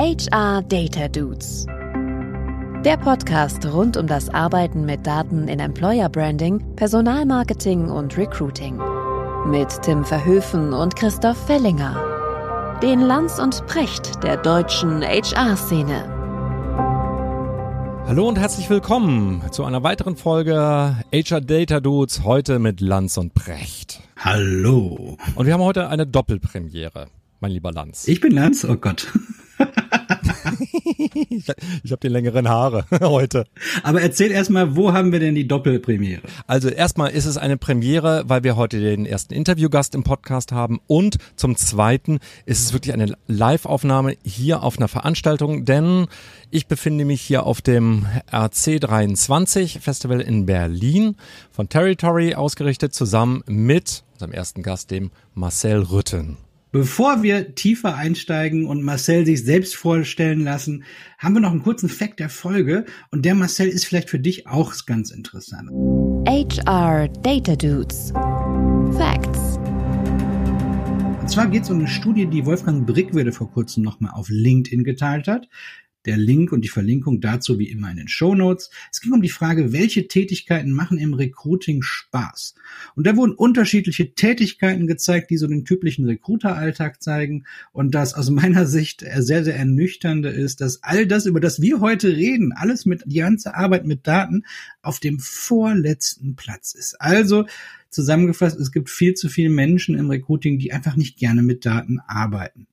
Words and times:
HR 0.00 0.62
Data 0.62 1.08
Dudes. 1.08 1.66
Der 2.84 2.96
Podcast 2.98 3.66
rund 3.66 3.96
um 3.96 4.06
das 4.06 4.28
Arbeiten 4.28 4.86
mit 4.86 5.04
Daten 5.04 5.48
in 5.48 5.58
Employer 5.58 6.08
Branding, 6.08 6.64
Personalmarketing 6.76 7.90
und 7.90 8.16
Recruiting. 8.16 8.78
Mit 9.50 9.82
Tim 9.82 10.04
Verhöfen 10.04 10.72
und 10.72 10.94
Christoph 10.94 11.36
Fellinger. 11.48 12.78
Den 12.80 13.00
Lanz 13.00 13.40
und 13.40 13.66
Precht 13.66 14.22
der 14.22 14.36
deutschen 14.36 15.02
HR-Szene. 15.02 16.04
Hallo 18.06 18.28
und 18.28 18.38
herzlich 18.38 18.70
willkommen 18.70 19.42
zu 19.50 19.64
einer 19.64 19.82
weiteren 19.82 20.14
Folge 20.14 20.94
HR 21.12 21.40
Data 21.40 21.80
Dudes, 21.80 22.22
heute 22.22 22.60
mit 22.60 22.80
Lanz 22.80 23.16
und 23.16 23.34
Precht. 23.34 24.00
Hallo. 24.16 25.16
Und 25.34 25.46
wir 25.46 25.54
haben 25.54 25.64
heute 25.64 25.88
eine 25.88 26.06
Doppelpremiere, 26.06 27.08
mein 27.40 27.50
lieber 27.50 27.72
Lanz. 27.72 28.06
Ich 28.06 28.20
bin 28.20 28.30
Lanz, 28.30 28.64
oh 28.64 28.76
Gott. 28.76 29.08
ich 31.30 31.44
ich 31.82 31.92
habe 31.92 32.00
die 32.02 32.08
längeren 32.08 32.48
Haare 32.48 32.84
heute. 33.00 33.44
Aber 33.82 34.00
erzähl 34.00 34.30
erstmal, 34.30 34.76
wo 34.76 34.92
haben 34.92 35.12
wir 35.12 35.20
denn 35.20 35.34
die 35.34 35.46
Doppelpremiere? 35.46 36.22
Also 36.46 36.68
erstmal 36.68 37.10
ist 37.10 37.26
es 37.26 37.36
eine 37.36 37.56
Premiere, 37.56 38.24
weil 38.26 38.44
wir 38.44 38.56
heute 38.56 38.80
den 38.80 39.06
ersten 39.06 39.34
Interviewgast 39.34 39.94
im 39.94 40.02
Podcast 40.02 40.52
haben 40.52 40.80
und 40.86 41.18
zum 41.36 41.56
zweiten 41.56 42.18
ist 42.46 42.64
es 42.64 42.72
wirklich 42.72 42.92
eine 42.92 43.16
Live-Aufnahme 43.26 44.16
hier 44.24 44.62
auf 44.62 44.78
einer 44.78 44.88
Veranstaltung, 44.88 45.64
denn 45.64 46.06
ich 46.50 46.66
befinde 46.66 47.04
mich 47.04 47.20
hier 47.20 47.44
auf 47.44 47.60
dem 47.60 48.06
RC23 48.30 49.80
Festival 49.80 50.20
in 50.20 50.46
Berlin 50.46 51.16
von 51.50 51.68
Territory 51.68 52.34
ausgerichtet 52.34 52.94
zusammen 52.94 53.42
mit 53.46 54.04
unserem 54.14 54.32
ersten 54.32 54.62
Gast, 54.62 54.90
dem 54.90 55.10
Marcel 55.34 55.82
Rütten. 55.82 56.47
Bevor 56.70 57.22
wir 57.22 57.54
tiefer 57.54 57.96
einsteigen 57.96 58.66
und 58.66 58.82
Marcel 58.82 59.24
sich 59.24 59.42
selbst 59.42 59.74
vorstellen 59.74 60.40
lassen, 60.40 60.84
haben 61.16 61.32
wir 61.32 61.40
noch 61.40 61.52
einen 61.52 61.62
kurzen 61.62 61.88
Fact 61.88 62.20
der 62.20 62.28
Folge 62.28 62.84
und 63.10 63.24
der 63.24 63.34
Marcel 63.34 63.68
ist 63.68 63.86
vielleicht 63.86 64.10
für 64.10 64.18
dich 64.18 64.46
auch 64.46 64.74
ganz 64.84 65.10
interessant. 65.10 65.70
HR 66.28 67.08
Data 67.22 67.56
Dudes. 67.56 68.12
Facts. 68.98 69.56
Und 71.20 71.30
zwar 71.30 71.46
geht 71.46 71.62
es 71.62 71.70
um 71.70 71.78
eine 71.78 71.88
Studie, 71.88 72.26
die 72.26 72.44
Wolfgang 72.44 72.86
Brickwede 72.86 73.32
vor 73.32 73.50
kurzem 73.50 73.82
nochmal 73.82 74.12
auf 74.12 74.28
LinkedIn 74.28 74.84
geteilt 74.84 75.26
hat. 75.26 75.48
Der 76.08 76.16
Link 76.16 76.52
und 76.52 76.62
die 76.62 76.68
Verlinkung 76.68 77.20
dazu 77.20 77.58
wie 77.58 77.68
immer 77.68 77.90
in 77.90 77.98
den 77.98 78.08
Show 78.08 78.34
Notes. 78.34 78.70
Es 78.90 79.02
ging 79.02 79.12
um 79.12 79.20
die 79.20 79.28
Frage, 79.28 79.74
welche 79.74 80.08
Tätigkeiten 80.08 80.72
machen 80.72 80.96
im 80.96 81.12
Recruiting 81.12 81.82
Spaß? 81.82 82.54
Und 82.94 83.06
da 83.06 83.14
wurden 83.14 83.34
unterschiedliche 83.34 84.14
Tätigkeiten 84.14 84.86
gezeigt, 84.86 85.28
die 85.28 85.36
so 85.36 85.46
den 85.46 85.66
typischen 85.66 86.06
Recruiter-Alltag 86.06 87.02
zeigen. 87.02 87.44
Und 87.72 87.94
das 87.94 88.14
aus 88.14 88.30
meiner 88.30 88.66
Sicht 88.66 89.04
sehr, 89.18 89.44
sehr 89.44 89.56
ernüchternde 89.56 90.30
ist, 90.30 90.62
dass 90.62 90.82
all 90.82 91.06
das, 91.06 91.26
über 91.26 91.40
das 91.40 91.60
wir 91.60 91.80
heute 91.80 92.08
reden, 92.08 92.52
alles 92.52 92.86
mit, 92.86 93.04
die 93.04 93.18
ganze 93.18 93.54
Arbeit 93.54 93.84
mit 93.84 94.06
Daten 94.06 94.44
auf 94.80 95.00
dem 95.00 95.18
vorletzten 95.18 96.36
Platz 96.36 96.72
ist. 96.72 96.98
Also, 97.02 97.44
Zusammengefasst, 97.90 98.58
es 98.60 98.70
gibt 98.70 98.90
viel 98.90 99.14
zu 99.14 99.28
viele 99.28 99.48
Menschen 99.48 99.96
im 99.96 100.10
Recruiting, 100.10 100.58
die 100.58 100.72
einfach 100.72 100.96
nicht 100.96 101.18
gerne 101.18 101.42
mit 101.42 101.64
Daten 101.64 102.00
arbeiten. 102.06 102.66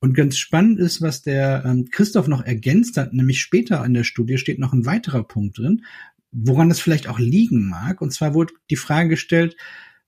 Und 0.00 0.14
ganz 0.14 0.38
spannend 0.38 0.78
ist, 0.78 1.02
was 1.02 1.22
der 1.22 1.64
ähm, 1.64 1.88
Christoph 1.90 2.28
noch 2.28 2.44
ergänzt 2.44 2.96
hat, 2.96 3.12
nämlich 3.12 3.40
später 3.40 3.84
in 3.84 3.94
der 3.94 4.04
Studie 4.04 4.38
steht 4.38 4.58
noch 4.58 4.72
ein 4.72 4.86
weiterer 4.86 5.24
Punkt 5.24 5.58
drin, 5.58 5.84
woran 6.32 6.68
das 6.68 6.80
vielleicht 6.80 7.08
auch 7.08 7.18
liegen 7.18 7.68
mag. 7.68 8.00
Und 8.00 8.12
zwar 8.12 8.34
wurde 8.34 8.54
die 8.70 8.76
Frage 8.76 9.10
gestellt, 9.10 9.56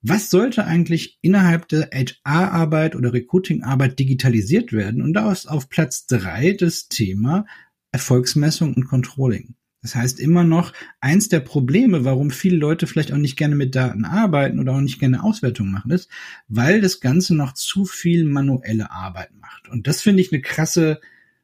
was 0.02 0.30
sollte 0.30 0.64
eigentlich 0.64 1.19
innerhalb 1.22 1.69
der 1.69 1.91
HR-Arbeit 1.92 2.97
oder 2.97 3.12
Recruiting-Arbeit 3.12 3.98
digitalisiert 3.98 4.72
werden? 4.72 5.00
Und 5.00 5.12
da 5.12 5.30
ist 5.30 5.47
auf 5.47 5.69
Platz 5.69 6.06
drei 6.06 6.56
das 6.58 6.88
Thema 6.88 7.47
Erfolgsmessung 7.92 8.74
und 8.74 8.86
Controlling. 8.86 9.54
Das 9.83 9.97
heißt 9.97 10.20
immer 10.20 10.44
noch, 10.44 10.72
eins 11.00 11.28
der 11.28 11.41
Probleme, 11.41 12.05
warum 12.05 12.30
viele 12.30 12.56
Leute 12.56 12.86
vielleicht 12.86 13.12
auch 13.12 13.19
nicht 13.19 13.36
gerne 13.36 13.56
mit 13.56 13.75
Daten 13.75 14.04
arbeiten 14.04 14.60
oder 14.60 14.72
auch 14.72 14.81
nicht 14.81 15.00
gerne 15.00 15.25
Auswertungen 15.25 15.72
machen, 15.72 15.91
ist, 15.91 16.09
weil 16.48 16.81
das 16.81 17.00
Ganze 17.00 17.34
noch 17.34 17.53
zu 17.53 17.84
viel 17.84 18.25
manuelle 18.25 18.93
Arbeit 18.93 19.31
macht. 19.41 19.69
Und 19.69 19.88
das 19.88 20.00
finde 20.00 20.22
ich 20.22 20.32
eine 20.32 20.41
krasse, 20.41 21.00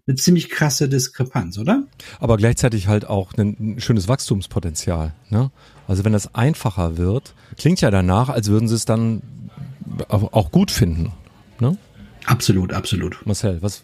eine 0.07 0.15
ziemlich 0.15 0.51
krasse 0.51 0.89
Diskrepanz, 0.89 1.59
oder? 1.59 1.83
Aber 2.21 2.37
gleichzeitig 2.37 2.87
halt 2.87 3.07
auch 3.07 3.35
ein, 3.35 3.57
ein 3.59 3.81
schönes 3.81 4.07
Wachstumspotenzial. 4.07 5.15
Ne? 5.31 5.51
Also 5.89 6.05
wenn 6.05 6.13
das 6.13 6.35
einfacher 6.37 6.97
wird, 6.97 7.35
klingt 7.57 7.81
ja 7.81 7.91
danach, 7.91 8.29
als 8.29 8.49
würden 8.49 8.69
sie 8.69 8.77
es 8.77 8.85
dann 8.85 9.23
auch 10.09 10.53
gut 10.53 10.71
finden. 10.71 11.13
Ne? 11.59 11.77
Absolut, 12.27 12.73
absolut. 12.73 13.27
Marcel, 13.27 13.63
was 13.63 13.83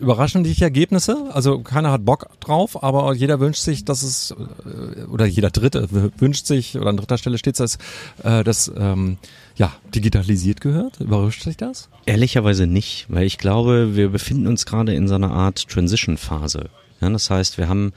überraschen 0.00 0.44
dich 0.44 0.60
Ergebnisse? 0.62 1.30
Also 1.32 1.60
keiner 1.60 1.92
hat 1.92 2.04
Bock 2.04 2.28
drauf, 2.40 2.82
aber 2.82 3.14
jeder 3.14 3.40
wünscht 3.40 3.62
sich, 3.62 3.84
dass 3.84 4.02
es 4.02 4.34
äh, 4.64 5.02
oder 5.04 5.26
jeder 5.26 5.50
Dritte 5.50 5.88
wünscht 6.18 6.46
sich 6.46 6.76
oder 6.76 6.90
an 6.90 6.96
dritter 6.96 7.18
Stelle 7.18 7.38
steht 7.38 7.58
es, 7.58 7.78
dass 8.22 8.40
äh, 8.40 8.44
das 8.44 8.72
ähm, 8.76 9.18
ja 9.56 9.72
digitalisiert 9.94 10.60
gehört. 10.60 11.00
Überrascht 11.00 11.42
sich 11.42 11.56
das? 11.56 11.88
Ehrlicherweise 12.06 12.66
nicht, 12.66 13.06
weil 13.08 13.26
ich 13.26 13.38
glaube, 13.38 13.96
wir 13.96 14.10
befinden 14.10 14.46
uns 14.46 14.66
gerade 14.66 14.94
in 14.94 15.08
so 15.08 15.14
einer 15.14 15.30
Art 15.30 15.68
Transition-Phase. 15.68 16.70
Ja, 17.00 17.10
das 17.10 17.30
heißt, 17.30 17.58
wir 17.58 17.68
haben 17.68 17.92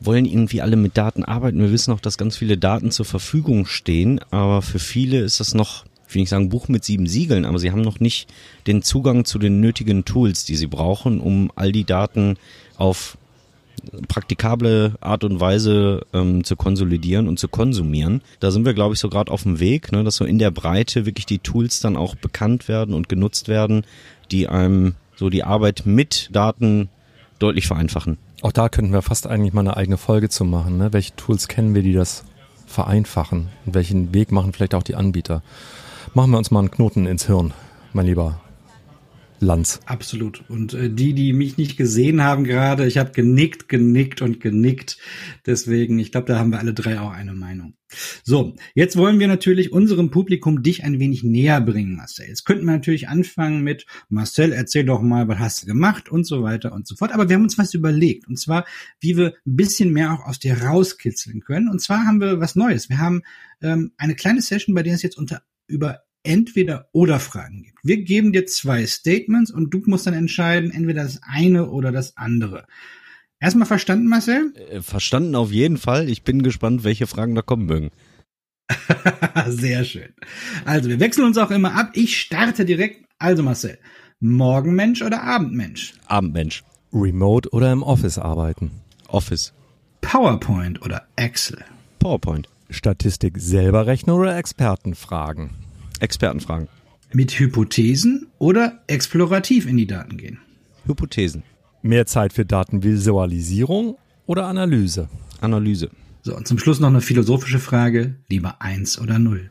wollen 0.00 0.26
irgendwie 0.26 0.60
alle 0.60 0.76
mit 0.76 0.96
Daten 0.96 1.24
arbeiten. 1.24 1.58
Wir 1.58 1.72
wissen 1.72 1.92
auch, 1.92 2.00
dass 2.00 2.18
ganz 2.18 2.36
viele 2.36 2.58
Daten 2.58 2.90
zur 2.90 3.06
Verfügung 3.06 3.66
stehen, 3.66 4.20
aber 4.30 4.62
für 4.62 4.78
viele 4.78 5.20
ist 5.20 5.40
das 5.40 5.54
noch 5.54 5.84
ich 6.08 6.14
will 6.14 6.22
nicht 6.22 6.30
sagen 6.30 6.48
Buch 6.48 6.68
mit 6.68 6.84
sieben 6.84 7.06
Siegeln, 7.06 7.44
aber 7.44 7.58
sie 7.58 7.72
haben 7.72 7.82
noch 7.82 8.00
nicht 8.00 8.28
den 8.66 8.82
Zugang 8.82 9.24
zu 9.24 9.38
den 9.38 9.60
nötigen 9.60 10.04
Tools, 10.04 10.44
die 10.44 10.56
sie 10.56 10.66
brauchen, 10.66 11.20
um 11.20 11.50
all 11.56 11.72
die 11.72 11.84
Daten 11.84 12.36
auf 12.76 13.18
praktikable 14.08 14.94
Art 15.00 15.24
und 15.24 15.40
Weise 15.40 16.06
ähm, 16.12 16.44
zu 16.44 16.56
konsolidieren 16.56 17.28
und 17.28 17.38
zu 17.38 17.48
konsumieren. 17.48 18.22
Da 18.40 18.50
sind 18.50 18.64
wir, 18.64 18.74
glaube 18.74 18.94
ich, 18.94 19.00
so 19.00 19.08
gerade 19.08 19.30
auf 19.30 19.42
dem 19.42 19.60
Weg, 19.60 19.92
ne, 19.92 20.04
dass 20.04 20.16
so 20.16 20.24
in 20.24 20.38
der 20.38 20.50
Breite 20.50 21.06
wirklich 21.06 21.26
die 21.26 21.38
Tools 21.38 21.80
dann 21.80 21.96
auch 21.96 22.14
bekannt 22.14 22.68
werden 22.68 22.94
und 22.94 23.08
genutzt 23.08 23.48
werden, 23.48 23.84
die 24.30 24.48
einem 24.48 24.94
so 25.16 25.30
die 25.30 25.44
Arbeit 25.44 25.82
mit 25.86 26.30
Daten 26.32 26.88
deutlich 27.38 27.66
vereinfachen. 27.66 28.18
Auch 28.42 28.52
da 28.52 28.68
könnten 28.68 28.92
wir 28.92 29.02
fast 29.02 29.26
eigentlich 29.26 29.52
mal 29.52 29.60
eine 29.60 29.76
eigene 29.76 29.96
Folge 29.96 30.28
zu 30.28 30.44
machen. 30.44 30.78
Ne? 30.78 30.92
Welche 30.92 31.16
Tools 31.16 31.48
kennen 31.48 31.74
wir, 31.74 31.82
die 31.82 31.92
das 31.92 32.24
vereinfachen? 32.66 33.48
Und 33.64 33.74
welchen 33.74 34.12
Weg 34.12 34.32
machen 34.32 34.52
vielleicht 34.52 34.74
auch 34.74 34.82
die 34.82 34.94
Anbieter? 34.94 35.42
Machen 36.16 36.30
wir 36.30 36.38
uns 36.38 36.50
mal 36.50 36.60
einen 36.60 36.70
Knoten 36.70 37.04
ins 37.04 37.26
Hirn, 37.26 37.52
mein 37.92 38.06
lieber 38.06 38.40
Lanz. 39.38 39.80
Absolut. 39.84 40.48
Und 40.48 40.72
äh, 40.72 40.88
die, 40.88 41.12
die 41.12 41.34
mich 41.34 41.58
nicht 41.58 41.76
gesehen 41.76 42.22
haben 42.22 42.44
gerade, 42.44 42.86
ich 42.86 42.96
habe 42.96 43.12
genickt, 43.12 43.68
genickt 43.68 44.22
und 44.22 44.40
genickt. 44.40 44.96
Deswegen, 45.44 45.98
ich 45.98 46.12
glaube, 46.12 46.26
da 46.26 46.38
haben 46.38 46.52
wir 46.52 46.58
alle 46.58 46.72
drei 46.72 46.98
auch 47.00 47.10
eine 47.10 47.34
Meinung. 47.34 47.74
So, 48.24 48.56
jetzt 48.74 48.96
wollen 48.96 49.20
wir 49.20 49.28
natürlich 49.28 49.72
unserem 49.72 50.10
Publikum 50.10 50.62
dich 50.62 50.84
ein 50.84 50.98
wenig 50.98 51.22
näher 51.22 51.60
bringen, 51.60 51.96
Marcel. 51.96 52.28
Jetzt 52.28 52.46
könnten 52.46 52.64
wir 52.64 52.72
natürlich 52.72 53.10
anfangen 53.10 53.62
mit 53.62 53.84
Marcel, 54.08 54.54
erzähl 54.54 54.86
doch 54.86 55.02
mal, 55.02 55.28
was 55.28 55.38
hast 55.38 55.62
du 55.62 55.66
gemacht 55.66 56.08
und 56.08 56.26
so 56.26 56.42
weiter 56.42 56.72
und 56.72 56.86
so 56.88 56.96
fort. 56.96 57.12
Aber 57.12 57.28
wir 57.28 57.36
haben 57.36 57.42
uns 57.42 57.58
was 57.58 57.74
überlegt. 57.74 58.26
Und 58.26 58.38
zwar, 58.38 58.64
wie 59.00 59.18
wir 59.18 59.34
ein 59.46 59.56
bisschen 59.56 59.92
mehr 59.92 60.14
auch 60.14 60.24
aus 60.24 60.38
dir 60.38 60.62
rauskitzeln 60.62 61.40
können. 61.40 61.68
Und 61.68 61.82
zwar 61.82 62.06
haben 62.06 62.22
wir 62.22 62.40
was 62.40 62.56
Neues. 62.56 62.88
Wir 62.88 63.00
haben 63.00 63.20
ähm, 63.60 63.92
eine 63.98 64.14
kleine 64.14 64.40
Session, 64.40 64.74
bei 64.74 64.82
der 64.82 64.94
es 64.94 65.02
jetzt 65.02 65.18
unter 65.18 65.42
über 65.68 66.05
entweder 66.26 66.88
oder 66.92 67.20
Fragen 67.20 67.62
gibt. 67.62 67.78
Wir 67.82 68.02
geben 68.02 68.32
dir 68.32 68.46
zwei 68.46 68.86
Statements 68.86 69.50
und 69.50 69.70
du 69.70 69.82
musst 69.86 70.06
dann 70.06 70.14
entscheiden, 70.14 70.70
entweder 70.70 71.04
das 71.04 71.20
eine 71.22 71.70
oder 71.70 71.92
das 71.92 72.16
andere. 72.16 72.66
Erstmal 73.38 73.66
verstanden, 73.66 74.06
Marcel? 74.08 74.52
Äh, 74.70 74.80
verstanden 74.80 75.34
auf 75.34 75.52
jeden 75.52 75.76
Fall. 75.76 76.08
Ich 76.08 76.22
bin 76.22 76.42
gespannt, 76.42 76.84
welche 76.84 77.06
Fragen 77.06 77.34
da 77.34 77.42
kommen 77.42 77.66
mögen. 77.66 77.90
Sehr 79.46 79.84
schön. 79.84 80.14
Also, 80.64 80.88
wir 80.88 80.98
wechseln 81.00 81.26
uns 81.26 81.38
auch 81.38 81.50
immer 81.50 81.74
ab. 81.74 81.90
Ich 81.94 82.18
starte 82.18 82.64
direkt. 82.64 83.04
Also, 83.18 83.42
Marcel, 83.42 83.78
Morgenmensch 84.20 85.02
oder 85.02 85.22
Abendmensch? 85.22 85.94
Abendmensch. 86.06 86.64
Remote 86.92 87.50
oder 87.50 87.70
im 87.72 87.82
Office 87.82 88.18
arbeiten? 88.18 88.70
Office. 89.08 89.52
PowerPoint 90.00 90.82
oder 90.82 91.06
Excel? 91.16 91.64
PowerPoint. 91.98 92.48
Statistik 92.70 93.38
selber 93.38 93.86
rechnen 93.86 94.16
oder 94.16 94.36
Experten 94.36 94.94
fragen? 94.94 95.50
Expertenfragen. 96.00 96.68
Mit 97.12 97.38
Hypothesen 97.38 98.26
oder 98.38 98.82
explorativ 98.86 99.66
in 99.66 99.76
die 99.76 99.86
Daten 99.86 100.16
gehen? 100.16 100.38
Hypothesen. 100.86 101.42
Mehr 101.82 102.06
Zeit 102.06 102.32
für 102.32 102.44
Datenvisualisierung 102.44 103.96
oder 104.26 104.46
Analyse? 104.46 105.08
Analyse. 105.40 105.90
So, 106.22 106.36
und 106.36 106.48
zum 106.48 106.58
Schluss 106.58 106.80
noch 106.80 106.88
eine 106.88 107.00
philosophische 107.00 107.60
Frage. 107.60 108.16
Lieber 108.28 108.60
eins 108.60 108.98
oder 109.00 109.18
null? 109.18 109.50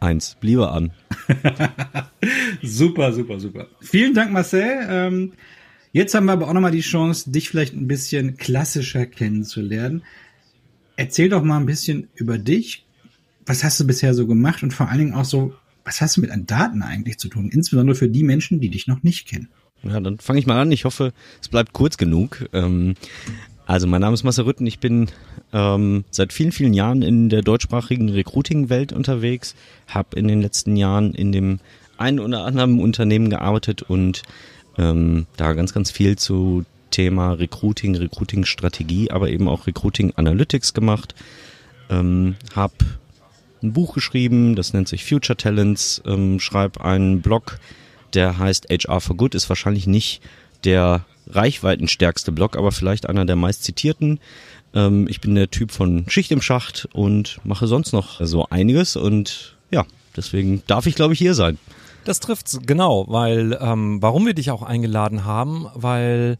Eins. 0.00 0.38
Lieber 0.40 0.72
an. 0.72 0.92
super, 2.62 3.12
super, 3.12 3.38
super. 3.38 3.66
Vielen 3.82 4.14
Dank, 4.14 4.32
Marcel. 4.32 4.86
Ähm, 4.88 5.32
jetzt 5.92 6.14
haben 6.14 6.24
wir 6.24 6.32
aber 6.32 6.48
auch 6.48 6.54
nochmal 6.54 6.70
die 6.70 6.80
Chance, 6.80 7.30
dich 7.30 7.50
vielleicht 7.50 7.74
ein 7.74 7.86
bisschen 7.86 8.38
klassischer 8.38 9.04
kennenzulernen. 9.04 10.02
Erzähl 10.96 11.28
doch 11.28 11.42
mal 11.42 11.58
ein 11.58 11.66
bisschen 11.66 12.08
über 12.14 12.38
dich 12.38 12.86
was 13.50 13.64
hast 13.64 13.80
du 13.80 13.84
bisher 13.84 14.14
so 14.14 14.28
gemacht 14.28 14.62
und 14.62 14.72
vor 14.72 14.88
allen 14.88 14.98
Dingen 14.98 15.14
auch 15.14 15.24
so, 15.24 15.52
was 15.84 16.00
hast 16.00 16.16
du 16.16 16.20
mit 16.20 16.30
Daten 16.48 16.82
eigentlich 16.82 17.18
zu 17.18 17.28
tun? 17.28 17.50
Insbesondere 17.50 17.96
für 17.96 18.08
die 18.08 18.22
Menschen, 18.22 18.60
die 18.60 18.68
dich 18.68 18.86
noch 18.86 19.02
nicht 19.02 19.26
kennen. 19.26 19.48
Ja, 19.82 19.98
dann 19.98 20.20
fange 20.20 20.38
ich 20.38 20.46
mal 20.46 20.60
an. 20.60 20.70
Ich 20.70 20.84
hoffe, 20.84 21.12
es 21.42 21.48
bleibt 21.48 21.72
kurz 21.72 21.96
genug. 21.96 22.48
Ähm, 22.52 22.94
also 23.66 23.88
mein 23.88 24.02
Name 24.02 24.14
ist 24.14 24.22
Marcel 24.22 24.44
Rütten. 24.44 24.68
Ich 24.68 24.78
bin 24.78 25.08
ähm, 25.52 26.04
seit 26.12 26.32
vielen, 26.32 26.52
vielen 26.52 26.74
Jahren 26.74 27.02
in 27.02 27.28
der 27.28 27.42
deutschsprachigen 27.42 28.08
Recruiting-Welt 28.08 28.92
unterwegs, 28.92 29.56
habe 29.88 30.16
in 30.16 30.28
den 30.28 30.42
letzten 30.42 30.76
Jahren 30.76 31.12
in 31.12 31.32
dem 31.32 31.58
einen 31.98 32.20
oder 32.20 32.44
anderen 32.44 32.78
Unternehmen 32.78 33.30
gearbeitet 33.30 33.82
und 33.82 34.22
ähm, 34.78 35.26
da 35.36 35.54
ganz, 35.54 35.74
ganz 35.74 35.90
viel 35.90 36.16
zu 36.16 36.64
Thema 36.92 37.32
Recruiting, 37.32 37.96
Recruiting-Strategie, 37.96 39.10
aber 39.10 39.28
eben 39.28 39.48
auch 39.48 39.66
Recruiting 39.66 40.12
Analytics 40.14 40.72
gemacht. 40.72 41.16
Ähm, 41.88 42.36
habe 42.54 42.74
ein 43.62 43.72
Buch 43.72 43.94
geschrieben, 43.94 44.56
das 44.56 44.72
nennt 44.72 44.88
sich 44.88 45.04
Future 45.04 45.36
Talents, 45.36 46.02
ähm, 46.06 46.40
schreibe 46.40 46.82
einen 46.84 47.20
Blog, 47.20 47.58
der 48.14 48.38
heißt 48.38 48.68
HR 48.70 49.00
for 49.00 49.16
Good, 49.16 49.34
ist 49.34 49.48
wahrscheinlich 49.48 49.86
nicht 49.86 50.20
der 50.64 51.04
reichweitenstärkste 51.28 52.32
Blog, 52.32 52.56
aber 52.56 52.72
vielleicht 52.72 53.08
einer 53.08 53.24
der 53.24 53.36
meist. 53.36 53.72
Ähm, 54.74 55.08
ich 55.08 55.20
bin 55.20 55.34
der 55.34 55.50
Typ 55.50 55.72
von 55.72 56.04
Schicht 56.08 56.30
im 56.32 56.42
Schacht 56.42 56.88
und 56.92 57.40
mache 57.44 57.66
sonst 57.66 57.92
noch 57.92 58.20
so 58.24 58.46
einiges 58.50 58.96
und 58.96 59.56
ja, 59.70 59.84
deswegen 60.16 60.62
darf 60.66 60.86
ich 60.86 60.94
glaube 60.94 61.14
ich 61.14 61.18
hier 61.18 61.34
sein. 61.34 61.58
Das 62.04 62.20
trifft's 62.20 62.60
genau, 62.64 63.06
weil 63.08 63.58
ähm, 63.60 64.00
warum 64.00 64.26
wir 64.26 64.34
dich 64.34 64.50
auch 64.50 64.62
eingeladen 64.62 65.24
haben, 65.24 65.66
weil 65.74 66.38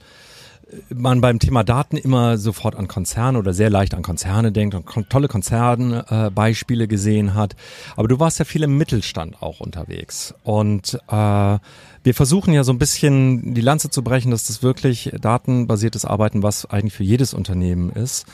man 0.94 1.20
beim 1.20 1.38
Thema 1.38 1.64
Daten 1.64 1.96
immer 1.96 2.38
sofort 2.38 2.76
an 2.76 2.88
Konzerne 2.88 3.38
oder 3.38 3.52
sehr 3.52 3.70
leicht 3.70 3.94
an 3.94 4.02
Konzerne 4.02 4.52
denkt 4.52 4.74
und 4.74 5.10
tolle 5.10 5.28
Konzernbeispiele 5.28 6.84
äh, 6.84 6.88
gesehen 6.88 7.34
hat. 7.34 7.56
Aber 7.96 8.08
du 8.08 8.20
warst 8.20 8.38
ja 8.38 8.44
viel 8.44 8.62
im 8.62 8.76
Mittelstand 8.76 9.42
auch 9.42 9.60
unterwegs. 9.60 10.34
Und 10.44 10.98
äh, 11.08 11.58
wir 12.02 12.14
versuchen 12.14 12.54
ja 12.54 12.64
so 12.64 12.72
ein 12.72 12.78
bisschen 12.78 13.54
die 13.54 13.60
Lanze 13.60 13.90
zu 13.90 14.02
brechen, 14.02 14.30
dass 14.30 14.46
das 14.46 14.62
wirklich 14.62 15.12
datenbasiertes 15.20 16.04
Arbeiten, 16.04 16.42
was 16.42 16.66
eigentlich 16.66 16.94
für 16.94 17.04
jedes 17.04 17.34
Unternehmen 17.34 17.90
ist. 17.90 18.26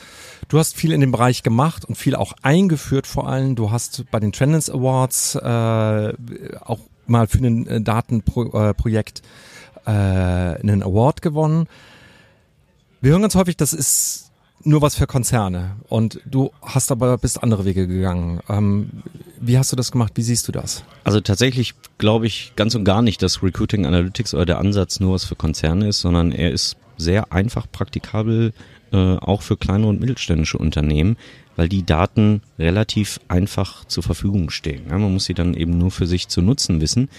Du 0.47 0.59
hast 0.59 0.75
viel 0.75 0.93
in 0.93 1.01
dem 1.01 1.11
Bereich 1.11 1.43
gemacht 1.43 1.85
und 1.85 1.95
viel 1.95 2.15
auch 2.15 2.33
eingeführt 2.41 3.07
vor 3.07 3.27
allem. 3.27 3.55
Du 3.55 3.71
hast 3.71 4.05
bei 4.11 4.19
den 4.19 4.31
Trendance 4.31 4.71
Awards 4.71 5.35
äh, 5.35 6.13
auch 6.61 6.79
mal 7.07 7.27
für 7.27 7.39
ein 7.39 7.67
äh, 7.67 7.81
Datenprojekt 7.81 9.21
äh, 9.85 9.91
einen 9.91 10.83
Award 10.83 11.21
gewonnen. 11.21 11.67
Wir 12.99 13.11
hören 13.11 13.21
ganz 13.21 13.35
häufig, 13.35 13.57
das 13.57 13.73
ist 13.73 14.31
nur 14.63 14.81
was 14.81 14.95
für 14.95 15.05
Konzerne. 15.05 15.77
Und 15.87 16.19
du 16.25 16.51
hast 16.61 16.91
aber 16.91 17.17
bist 17.17 17.43
andere 17.43 17.63
Wege 17.63 17.87
gegangen. 17.87 18.39
Ähm, 18.49 18.89
wie 19.39 19.57
hast 19.57 19.71
du 19.71 19.75
das 19.75 19.91
gemacht? 19.91 20.13
Wie 20.15 20.23
siehst 20.23 20.47
du 20.47 20.51
das? 20.51 20.83
Also 21.03 21.21
tatsächlich 21.21 21.75
glaube 21.99 22.25
ich 22.25 22.53
ganz 22.55 22.73
und 22.75 22.83
gar 22.83 23.01
nicht, 23.01 23.21
dass 23.21 23.43
Recruiting 23.43 23.85
Analytics 23.85 24.33
oder 24.33 24.45
der 24.45 24.57
Ansatz 24.57 24.99
nur 24.99 25.13
was 25.13 25.25
für 25.25 25.35
Konzerne 25.35 25.87
ist, 25.87 25.99
sondern 25.99 26.31
er 26.31 26.51
ist 26.51 26.75
sehr 26.97 27.31
einfach 27.31 27.67
praktikabel 27.71 28.53
äh, 28.91 29.17
auch 29.17 29.43
für 29.43 29.57
kleine 29.57 29.87
und 29.87 29.99
mittelständische 29.99 30.57
Unternehmen, 30.57 31.17
weil 31.55 31.69
die 31.69 31.85
Daten 31.85 32.41
relativ 32.57 33.19
einfach 33.27 33.85
zur 33.85 34.03
Verfügung 34.03 34.49
stehen. 34.49 34.85
Ja, 34.89 34.97
man 34.97 35.13
muss 35.13 35.25
sie 35.25 35.33
dann 35.33 35.53
eben 35.53 35.77
nur 35.77 35.91
für 35.91 36.07
sich 36.07 36.29
zu 36.29 36.41
nutzen 36.41 36.81
wissen. 36.81 37.09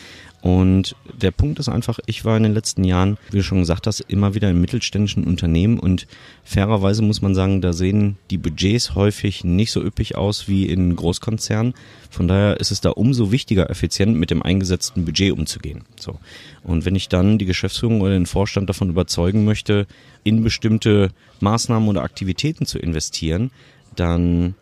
Und 0.40 0.94
der 1.20 1.32
Punkt 1.32 1.58
ist 1.58 1.69
einfach, 1.69 1.99
ich 2.06 2.25
war 2.25 2.37
in 2.37 2.44
den 2.44 2.55
letzten 2.55 2.85
Jahren, 2.85 3.19
wie 3.31 3.38
du 3.38 3.43
schon 3.43 3.58
gesagt 3.58 3.88
hast, 3.88 4.00
immer 4.00 4.35
wieder 4.35 4.49
in 4.49 4.61
mittelständischen 4.61 5.25
Unternehmen 5.25 5.81
und 5.81 6.06
fairerweise 6.44 7.02
muss 7.02 7.23
man 7.23 7.35
sagen, 7.35 7.61
da 7.61 7.73
sehen 7.73 8.17
die 8.31 8.38
Budgets 8.38 8.94
häufig 8.94 9.43
nicht 9.43 9.73
so 9.73 9.82
üppig 9.82 10.17
aus 10.17 10.46
wie 10.46 10.67
in 10.67 10.94
Großkonzernen. 10.94 11.75
Von 12.08 12.29
daher 12.29 12.61
ist 12.61 12.70
es 12.70 12.81
da 12.81 12.90
umso 12.90 13.32
wichtiger, 13.32 13.69
effizient 13.69 14.17
mit 14.17 14.31
dem 14.31 14.43
eingesetzten 14.43 15.05
Budget 15.05 15.32
umzugehen. 15.32 15.82
So. 15.99 16.20
Und 16.62 16.85
wenn 16.85 16.94
ich 16.94 17.08
dann 17.08 17.38
die 17.38 17.46
Geschäftsführung 17.46 18.00
oder 18.00 18.12
den 18.12 18.26
Vorstand 18.26 18.69
davon 18.69 18.90
überzeugen 18.90 19.44
möchte, 19.44 19.88
in 20.23 20.44
bestimmte 20.44 21.11
Maßnahmen 21.40 21.88
oder 21.88 22.02
Aktivitäten 22.02 22.64
zu 22.64 22.79
investieren, 22.79 23.50
dann 23.96 24.55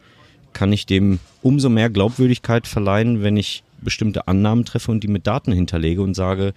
kann 0.55 0.73
ich 0.73 0.87
dem 0.87 1.19
umso 1.43 1.69
mehr 1.69 1.90
Glaubwürdigkeit 1.90 2.67
verleihen, 2.67 3.23
wenn 3.23 3.37
ich 3.37 3.62
bestimmte 3.86 4.28
Annahmen 4.28 4.66
treffe 4.66 4.90
und 4.90 5.02
die 5.02 5.08
mit 5.08 5.26
Daten 5.26 5.52
hinterlege 5.52 6.02
und 6.02 6.12
sage, 6.12 6.52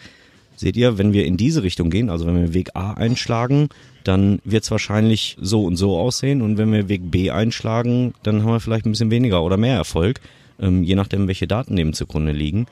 seht 0.58 0.76
ihr, 0.76 0.98
wenn 0.98 1.14
wir 1.14 1.26
in 1.26 1.38
diese 1.38 1.64
Richtung 1.64 1.90
gehen, 1.90 2.10
also 2.10 2.26
wenn 2.26 2.36
wir 2.36 2.54
Weg 2.54 2.72
A 2.76 2.94
einschlagen, 2.94 3.70
dann 4.04 4.40
wird 4.44 4.66
es 4.66 4.72
wahrscheinlich 4.72 5.38
so 5.40 5.64
und 5.64 5.78
so 5.78 5.98
aussehen 5.98 6.42
und 6.42 6.58
wenn 6.58 6.74
wir 6.74 6.90
Weg 6.90 7.10
B 7.10 7.32
einschlagen, 7.32 8.14
dann 8.24 8.44
haben 8.44 8.52
wir 8.52 8.60
vielleicht 8.60 8.86
ein 8.86 8.92
bisschen 8.92 9.12
weniger 9.12 9.42
oder 9.42 9.56
mehr 9.56 9.78
Erfolg, 9.78 10.20
ähm, 10.60 10.84
je 10.84 10.96
nachdem, 10.96 11.28
welche 11.28 11.48
Daten 11.48 11.78
dem 11.78 11.94
zugrunde 11.94 12.34
liegen. 12.34 12.66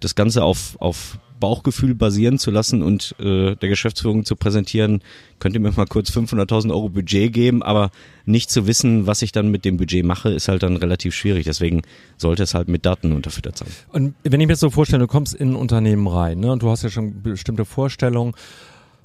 Das 0.00 0.16
Ganze 0.16 0.42
auf, 0.42 0.76
auf 0.80 1.18
Bauchgefühl 1.40 1.94
basieren 1.94 2.38
zu 2.38 2.50
lassen 2.50 2.82
und 2.82 3.14
äh, 3.18 3.56
der 3.56 3.68
Geschäftsführung 3.68 4.24
zu 4.24 4.36
präsentieren, 4.36 5.02
könnt 5.38 5.54
ihr 5.54 5.60
mir 5.60 5.72
mal 5.72 5.86
kurz 5.86 6.10
500.000 6.10 6.70
Euro 6.70 6.88
Budget 6.88 7.32
geben, 7.32 7.62
aber 7.62 7.90
nicht 8.24 8.50
zu 8.50 8.66
wissen, 8.66 9.06
was 9.06 9.22
ich 9.22 9.32
dann 9.32 9.50
mit 9.50 9.64
dem 9.64 9.76
Budget 9.76 10.04
mache, 10.04 10.30
ist 10.30 10.48
halt 10.48 10.62
dann 10.62 10.76
relativ 10.76 11.14
schwierig. 11.14 11.44
Deswegen 11.44 11.82
sollte 12.16 12.42
es 12.42 12.54
halt 12.54 12.68
mit 12.68 12.86
Daten 12.86 13.12
unterfüttert 13.12 13.58
sein. 13.58 13.68
Und 13.92 14.14
wenn 14.22 14.40
ich 14.40 14.46
mir 14.46 14.54
jetzt 14.54 14.60
so 14.60 14.70
vorstelle, 14.70 15.00
du 15.00 15.06
kommst 15.06 15.34
in 15.34 15.52
ein 15.52 15.56
Unternehmen 15.56 16.06
rein 16.06 16.40
ne, 16.40 16.52
und 16.52 16.62
du 16.62 16.70
hast 16.70 16.82
ja 16.82 16.90
schon 16.90 17.22
bestimmte 17.22 17.64
Vorstellungen 17.64 18.34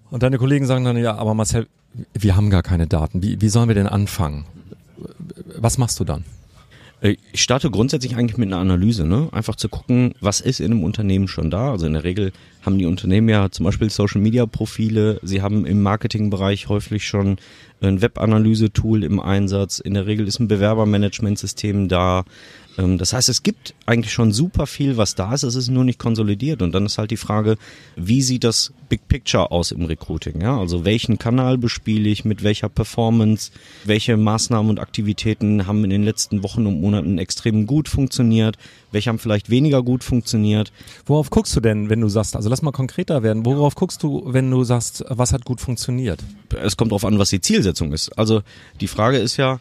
und 0.10 0.24
deine 0.24 0.38
Kollegen 0.38 0.66
sagen 0.66 0.84
dann, 0.86 0.98
ja, 0.98 1.16
aber 1.16 1.34
Marcel, 1.34 1.68
wir 2.14 2.36
haben 2.36 2.50
gar 2.50 2.64
keine 2.64 2.88
Daten. 2.88 3.22
Wie, 3.22 3.42
wie 3.42 3.50
sollen 3.50 3.68
wir 3.68 3.76
denn 3.76 3.88
anfangen? 3.88 4.46
Was 5.58 5.78
machst 5.78 6.00
du 6.00 6.04
dann? 6.04 6.24
Äh, 7.02 7.18
ich 7.34 7.42
starte 7.42 7.70
grundsätzlich 7.70 8.16
eigentlich 8.16 8.38
mit 8.38 8.48
einer 8.48 8.62
Analyse, 8.62 9.06
ne? 9.06 9.28
Einfach 9.32 9.56
zu 9.56 9.68
gucken, 9.68 10.14
was 10.22 10.40
ist 10.40 10.60
in 10.60 10.72
einem 10.72 10.84
Unternehmen 10.84 11.28
schon 11.28 11.50
da. 11.52 11.72
Also 11.72 11.86
in 11.86 11.94
der 11.94 12.04
Regel 12.04 12.32
haben 12.62 12.78
die 12.78 12.86
Unternehmen 12.86 13.28
ja 13.28 13.50
zum 13.50 13.66
Beispiel 13.66 13.90
Social 13.90 14.22
Media 14.22 14.46
Profile. 14.46 15.20
Sie 15.24 15.42
haben 15.42 15.66
im 15.66 15.82
Marketingbereich 15.82 16.70
häufig 16.70 17.06
schon 17.06 17.38
ein 17.82 18.02
Webanalyse-Tool 18.02 19.04
im 19.04 19.20
Einsatz. 19.20 19.80
In 19.80 19.96
der 19.96 20.06
Regel 20.06 20.28
ist 20.28 20.40
ein 20.40 20.48
Bewerbermanagementsystem 20.48 21.88
da. 21.88 22.24
Ähm, 22.78 22.98
das 22.98 23.14
heißt, 23.14 23.30
es 23.30 23.44
gibt 23.44 23.74
eigentlich 23.86 24.14
schon 24.14 24.32
super 24.32 24.68
viel, 24.68 24.98
was 24.98 25.16
da 25.16 25.34
ist. 25.34 25.44
Es 25.44 25.56
ist 25.56 25.70
nur 25.70 25.84
nicht 25.84 26.00
konsolidiert. 26.00 26.62
Und 26.62 26.74
dann 26.74 26.86
ist 26.86 26.98
halt 26.98 27.12
die 27.12 27.18
Frage, 27.18 27.58
wie 27.96 28.22
sieht 28.22 28.44
das 28.44 28.74
Big 28.90 29.08
Picture 29.08 29.52
aus 29.52 29.72
im 29.72 29.86
Recruiting? 29.86 30.42
Ja, 30.42 30.58
also 30.58 30.86
welchen 30.86 31.18
Kanal 31.18 31.58
bespiele 31.58 32.10
ich, 32.10 32.26
mit 32.26 32.44
welcher 32.44 32.70
Performance, 32.70 33.52
welche 33.84 34.18
Maßnahmen 34.18 34.70
und 34.70 34.80
Aktivitäten 34.80 35.68
haben 35.68 35.84
in 35.84 35.90
den 35.90 36.04
letzten 36.04 36.44
Wochen 36.44 36.66
und 36.66 36.82
Monaten 36.82 37.18
extrem 37.18 37.68
gut 37.68 37.88
funktioniert, 37.90 38.58
welche 38.92 39.10
haben 39.10 39.20
vielleicht 39.20 39.50
weniger 39.50 39.84
gut 39.84 40.04
funktioniert. 40.04 40.72
Worauf 41.06 41.30
guckst 41.30 41.56
du 41.56 41.60
denn, 41.60 41.90
wenn 41.90 42.02
du 42.02 42.10
sagst, 42.10 42.36
also 42.36 42.50
lass 42.50 42.62
mal 42.62 42.72
konkreter 42.72 43.24
werden, 43.24 43.46
worauf 43.46 43.76
guckst 43.76 44.04
du, 44.04 44.24
wenn 44.26 44.50
du 44.52 44.64
sagst, 44.64 45.04
was 45.08 45.34
hat 45.34 45.46
gut 45.46 45.62
funktioniert? 45.62 46.24
Es 46.62 46.78
kommt 46.78 46.92
darauf 46.92 47.06
an, 47.06 47.20
was 47.20 47.30
die 47.30 47.42
Zielsetzung 47.42 47.94
ist. 47.94 48.18
Also 48.18 48.42
die 48.80 48.88
Frage 48.88 49.18
ist 49.18 49.38
ja, 49.38 49.60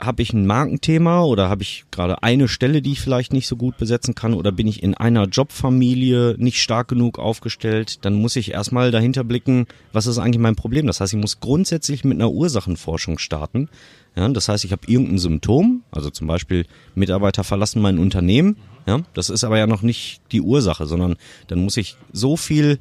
habe 0.00 0.22
ich 0.22 0.32
ein 0.32 0.46
Markenthema 0.46 1.22
oder 1.22 1.48
habe 1.48 1.62
ich 1.62 1.84
gerade 1.90 2.22
eine 2.22 2.48
Stelle, 2.48 2.82
die 2.82 2.92
ich 2.92 3.00
vielleicht 3.00 3.32
nicht 3.32 3.46
so 3.46 3.56
gut 3.56 3.76
besetzen 3.76 4.14
kann 4.14 4.34
oder 4.34 4.52
bin 4.52 4.66
ich 4.66 4.82
in 4.82 4.94
einer 4.94 5.24
Jobfamilie 5.24 6.36
nicht 6.38 6.60
stark 6.60 6.88
genug 6.88 7.18
aufgestellt, 7.18 8.04
dann 8.04 8.14
muss 8.14 8.36
ich 8.36 8.52
erstmal 8.52 8.90
dahinter 8.90 9.24
blicken, 9.24 9.66
was 9.92 10.06
ist 10.06 10.18
eigentlich 10.18 10.40
mein 10.40 10.56
Problem. 10.56 10.86
Das 10.86 11.00
heißt, 11.00 11.12
ich 11.12 11.20
muss 11.20 11.40
grundsätzlich 11.40 12.04
mit 12.04 12.18
einer 12.18 12.30
Ursachenforschung 12.30 13.18
starten. 13.18 13.68
Ja, 14.14 14.28
das 14.28 14.48
heißt, 14.48 14.64
ich 14.64 14.72
habe 14.72 14.82
irgendein 14.86 15.18
Symptom, 15.18 15.82
also 15.90 16.10
zum 16.10 16.26
Beispiel 16.26 16.66
Mitarbeiter 16.94 17.44
verlassen 17.44 17.80
mein 17.80 17.98
Unternehmen. 17.98 18.56
Ja, 18.86 19.00
das 19.14 19.30
ist 19.30 19.44
aber 19.44 19.58
ja 19.58 19.66
noch 19.66 19.82
nicht 19.82 20.20
die 20.32 20.40
Ursache, 20.40 20.86
sondern 20.86 21.16
dann 21.46 21.60
muss 21.60 21.76
ich 21.76 21.96
so 22.12 22.36
viel 22.36 22.78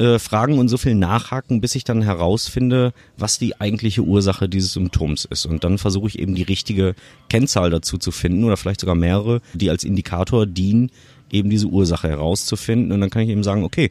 äh, 0.00 0.18
fragen 0.18 0.58
und 0.58 0.68
so 0.68 0.78
viel 0.78 0.94
nachhaken, 0.94 1.60
bis 1.60 1.74
ich 1.74 1.84
dann 1.84 2.00
herausfinde, 2.00 2.94
was 3.18 3.38
die 3.38 3.60
eigentliche 3.60 4.00
Ursache 4.00 4.48
dieses 4.48 4.72
Symptoms 4.72 5.26
ist. 5.26 5.44
Und 5.44 5.62
dann 5.62 5.76
versuche 5.76 6.08
ich 6.08 6.18
eben 6.18 6.34
die 6.34 6.42
richtige 6.42 6.94
Kennzahl 7.28 7.68
dazu 7.68 7.98
zu 7.98 8.10
finden 8.10 8.44
oder 8.44 8.56
vielleicht 8.56 8.80
sogar 8.80 8.94
mehrere, 8.94 9.42
die 9.52 9.68
als 9.68 9.84
Indikator 9.84 10.46
dienen, 10.46 10.90
eben 11.30 11.50
diese 11.50 11.66
Ursache 11.66 12.08
herauszufinden. 12.08 12.92
Und 12.92 13.02
dann 13.02 13.10
kann 13.10 13.22
ich 13.22 13.28
eben 13.28 13.44
sagen, 13.44 13.62
okay, 13.62 13.90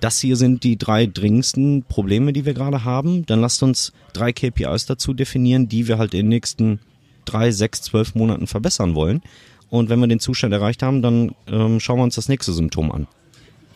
das 0.00 0.18
hier 0.20 0.36
sind 0.36 0.64
die 0.64 0.78
drei 0.78 1.04
dringendsten 1.04 1.82
Probleme, 1.82 2.32
die 2.32 2.46
wir 2.46 2.54
gerade 2.54 2.84
haben. 2.84 3.26
Dann 3.26 3.42
lasst 3.42 3.62
uns 3.62 3.92
drei 4.14 4.32
KPIs 4.32 4.86
dazu 4.86 5.12
definieren, 5.12 5.68
die 5.68 5.86
wir 5.86 5.98
halt 5.98 6.14
in 6.14 6.20
den 6.20 6.28
nächsten 6.28 6.80
drei, 7.26 7.50
sechs, 7.50 7.82
zwölf 7.82 8.14
Monaten 8.14 8.46
verbessern 8.46 8.94
wollen. 8.94 9.20
Und 9.68 9.90
wenn 9.90 10.00
wir 10.00 10.06
den 10.06 10.18
Zustand 10.18 10.54
erreicht 10.54 10.82
haben, 10.82 11.02
dann 11.02 11.34
ähm, 11.46 11.78
schauen 11.78 11.98
wir 11.98 12.04
uns 12.04 12.14
das 12.14 12.30
nächste 12.30 12.54
Symptom 12.54 12.90
an. 12.90 13.06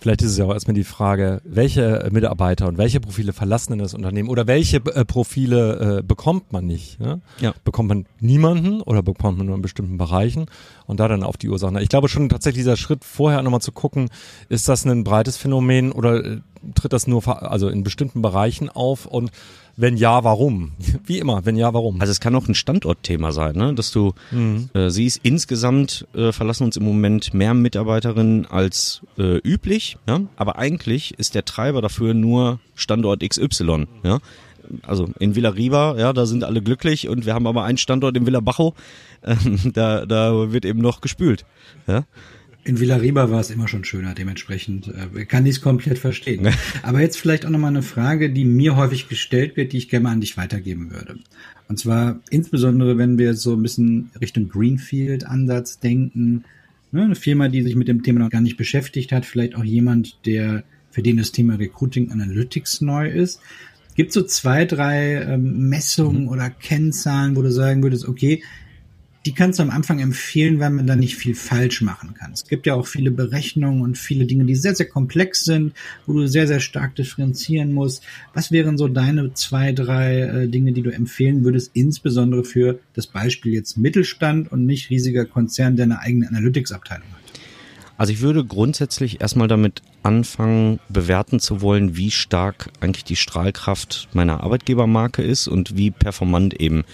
Vielleicht 0.01 0.23
ist 0.23 0.33
es 0.33 0.39
ja 0.39 0.45
auch 0.45 0.53
erstmal 0.53 0.75
die 0.75 0.85
Frage, 0.85 1.41
welche 1.45 2.09
Mitarbeiter 2.13 2.67
und 2.69 2.79
welche 2.79 3.01
Profile 3.01 3.33
verlassen 3.33 3.73
denn 3.73 3.79
das 3.79 3.95
Unternehmen 3.95 4.29
oder 4.29 4.47
welche 4.47 4.79
äh, 4.79 5.05
Profile 5.05 5.99
äh, 5.99 6.03
bekommt 6.03 6.53
man 6.53 6.67
nicht? 6.67 7.01
Ne? 7.01 7.21
Ja. 7.41 7.55
Bekommt 7.65 7.89
man 7.89 8.07
niemanden 8.21 8.81
oder 8.83 9.03
bekommt 9.03 9.39
man 9.39 9.47
nur 9.47 9.57
in 9.57 9.63
bestimmten 9.63 9.99
Bereichen 9.99 10.47
und 10.87 11.01
da 11.01 11.09
dann 11.09 11.23
auf 11.23 11.37
die 11.37 11.49
Ursachen. 11.49 11.77
Ich 11.79 11.89
glaube 11.89 12.09
schon 12.09 12.29
tatsächlich 12.29 12.61
dieser 12.61 12.77
Schritt 12.77 13.05
vorher 13.05 13.43
nochmal 13.43 13.61
zu 13.61 13.73
gucken, 13.73 14.09
ist 14.49 14.69
das 14.69 14.85
ein 14.85 15.05
breites 15.05 15.37
Phänomen 15.37 15.93
oder 15.93 16.25
äh, 16.25 16.41
tritt 16.75 16.93
das 16.93 17.07
nur 17.07 17.27
also 17.51 17.69
in 17.69 17.85
bestimmten 17.85 18.23
Bereichen 18.23 18.69
auf 18.69 19.07
und 19.07 19.31
wenn 19.77 19.97
ja, 19.97 20.25
warum? 20.25 20.73
Wie 21.05 21.19
immer, 21.19 21.45
wenn 21.45 21.57
ja, 21.57 21.73
warum? 21.75 22.01
Also 22.01 22.11
es 22.11 22.21
kann 22.21 22.35
auch 22.35 22.49
ein 22.49 22.55
Standortthema 22.55 23.33
sein, 23.33 23.57
ne? 23.57 23.75
dass 23.75 23.93
du 23.93 24.15
mhm. 24.31 24.71
äh, 24.75 24.89
siehst, 24.89 25.21
insgesamt 25.23 26.07
äh, 26.15 26.33
verlassen 26.33 26.65
uns 26.65 26.77
im 26.77 26.85
Moment 26.85 27.35
mehr 27.35 27.55
Mitarbeiterinnen 27.55 28.47
als 28.47 29.03
äh, 29.19 29.39
üblich, 29.39 29.99
ja? 30.09 30.21
aber 30.37 30.59
eigentlich 30.59 31.19
ist 31.19 31.35
der 31.35 31.45
Treiber 31.45 31.83
dafür 31.83 32.15
nur 32.15 32.59
Standort 32.75 33.21
XY. 33.21 33.87
Ja? 34.03 34.19
Also 34.83 35.09
in 35.19 35.35
Villa 35.37 35.51
Riva, 35.51 35.97
ja, 35.99 36.13
da 36.13 36.27
sind 36.27 36.43
alle 36.43 36.63
glücklich 36.63 37.09
und 37.09 37.27
wir 37.27 37.35
haben 37.35 37.47
aber 37.47 37.65
einen 37.65 37.79
Standort 37.79 38.17
in 38.17 38.27
Villa 38.27 38.41
Bajo, 38.41 38.75
äh, 39.23 39.37
da, 39.73 40.07
da 40.07 40.53
wird 40.53 40.65
eben 40.65 40.81
noch 40.81 41.01
gespült. 41.01 41.45
Ja? 41.87 42.05
In 42.67 42.81
Villarriba 42.81 43.31
war 43.31 43.39
es 43.39 43.51
immer 43.51 43.69
schon 43.69 43.85
schöner, 43.85 44.15
dementsprechend 44.15 44.89
äh, 44.89 45.25
kann 45.25 45.47
ich 45.47 45.57
es 45.57 45.61
komplett 45.61 46.01
verstehen. 46.01 46.49
Aber 46.83 47.01
jetzt 47.01 47.17
vielleicht 47.17 47.47
auch 47.47 47.51
nochmal 47.51 47.71
eine 47.71 47.83
Frage, 47.83 48.29
die 48.29 48.45
mir 48.45 48.75
häufig 48.75 49.09
gestellt 49.09 49.57
wird, 49.57 49.73
die 49.73 49.79
ich 49.79 49.89
gerne 49.89 50.03
mal 50.03 50.13
an 50.13 50.21
dich 50.21 50.37
weitergeben 50.37 50.91
würde. 50.91 51.21
Und 51.69 51.79
zwar 51.79 52.21
insbesondere, 52.29 52.99
wenn 52.99 53.19
wir 53.19 53.35
so 53.35 53.55
ein 53.55 53.63
bisschen 53.63 54.11
Richtung 54.21 54.49
Greenfield-Ansatz 54.49 55.79
denken, 55.79 56.43
ne, 56.91 57.05
eine 57.05 57.15
Firma, 57.15 57.49
die 57.49 57.63
sich 57.63 57.77
mit 57.77 57.87
dem 57.87 58.03
Thema 58.03 58.19
noch 58.19 58.31
gar 58.31 58.41
nicht 58.41 58.57
beschäftigt 58.57 59.13
hat, 59.13 59.27
vielleicht 59.27 59.55
auch 59.55 59.65
jemand, 59.65 60.19
der 60.27 60.65
für 60.91 61.03
den 61.03 61.19
das 61.19 61.31
Thema 61.31 61.55
Recruiting 61.55 62.11
Analytics 62.11 62.81
neu 62.81 63.09
ist. 63.09 63.41
Gibt 63.95 64.13
so 64.13 64.23
zwei, 64.23 64.65
drei 64.65 65.23
ähm, 65.23 65.69
Messungen 65.69 66.23
mhm. 66.23 66.29
oder 66.31 66.51
Kennzahlen, 66.51 67.37
wo 67.37 67.43
du 67.43 67.53
sagen 67.53 67.85
würdest, 67.85 68.09
okay, 68.09 68.43
die 69.27 69.35
kannst 69.35 69.59
du 69.59 69.65
am 69.65 69.71
Anfang 69.71 69.99
empfehlen, 69.99 70.61
weil 70.61 70.71
man 70.71 70.87
da 70.87 70.95
nicht 70.95 71.17
viel 71.17 71.35
falsch 71.35 71.83
machen 71.83 72.15
kann. 72.15 72.33
Es 72.33 72.47
gibt 72.47 72.67
ja 72.67 72.75
auch 72.75 72.87
viele 72.87 73.11
Berechnungen 73.11 73.83
und 73.83 73.99
viele 73.99 74.25
Dinge, 74.25 74.45
die 74.45 74.55
sehr, 74.55 74.77
sehr 74.77 74.89
komplex 74.89 75.45
sind, 75.45 75.75
wo 76.07 76.13
du 76.13 76.29
sehr, 76.29 76.47
sehr 76.47 76.61
stark 76.61 76.95
differenzieren 76.95 77.73
musst. 77.73 78.05
Was 78.35 78.53
wären 78.53 78.79
so 78.79 78.87
deine 78.87 79.35
zwei, 79.35 79.73
drei 79.73 80.21
äh, 80.21 80.49
Dinge, 80.49 80.73
die 80.73 80.83
du 80.83 80.91
empfehlen 80.91 81.45
würdest, 81.45 81.73
insbesondere 81.75 82.45
für 82.45 82.79
das 82.95 83.09
Beispiel 83.09 83.53
jetzt 83.53 83.77
Mittelstand 83.77 84.53
und 84.53 84.65
nicht 84.65 84.91
riesiger 84.91 85.25
Konzern, 85.25 85.75
der 85.75 85.85
eine 85.85 85.99
eigene 85.99 86.29
Analytics-Abteilung 86.29 87.09
hat? 87.11 87.41
Also 87.99 88.13
ich 88.13 88.21
würde 88.21 88.45
grundsätzlich 88.45 89.23
erstmal 89.23 89.49
damit 89.49 89.83
anfangen, 90.03 90.81
bewerten 90.89 91.41
zu 91.41 91.63
wollen, 91.63 91.97
wie 91.97 92.11
stark 92.11 92.71
eigentlich 92.81 93.05
die 93.05 93.17
Strahlkraft 93.17 94.09
meiner 94.13 94.43
Arbeitgebermarke 94.43 95.23
ist 95.23 95.49
und 95.49 95.77
wie 95.77 95.91
performant 95.91 96.61
eben 96.61 96.85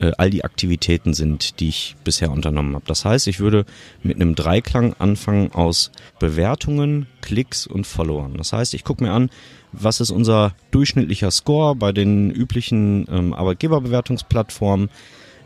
äh, 0.00 0.12
all 0.18 0.30
die 0.30 0.44
Aktivitäten 0.44 1.14
sind, 1.14 1.60
die 1.60 1.68
ich 1.68 1.96
bisher 2.04 2.30
unternommen 2.30 2.74
habe. 2.74 2.84
Das 2.86 3.04
heißt, 3.04 3.26
ich 3.26 3.40
würde 3.40 3.64
mit 4.02 4.16
einem 4.16 4.34
Dreiklang 4.34 4.94
anfangen 4.98 5.52
aus 5.52 5.90
Bewertungen, 6.18 7.06
Klicks 7.20 7.66
und 7.66 7.86
Followern. 7.86 8.34
Das 8.36 8.52
heißt, 8.52 8.74
ich 8.74 8.84
gucke 8.84 9.04
mir 9.04 9.12
an, 9.12 9.30
was 9.72 10.00
ist 10.00 10.10
unser 10.10 10.54
durchschnittlicher 10.70 11.30
Score 11.30 11.74
bei 11.74 11.92
den 11.92 12.30
üblichen 12.30 13.06
ähm, 13.10 13.34
Arbeitgeberbewertungsplattformen, 13.34 14.88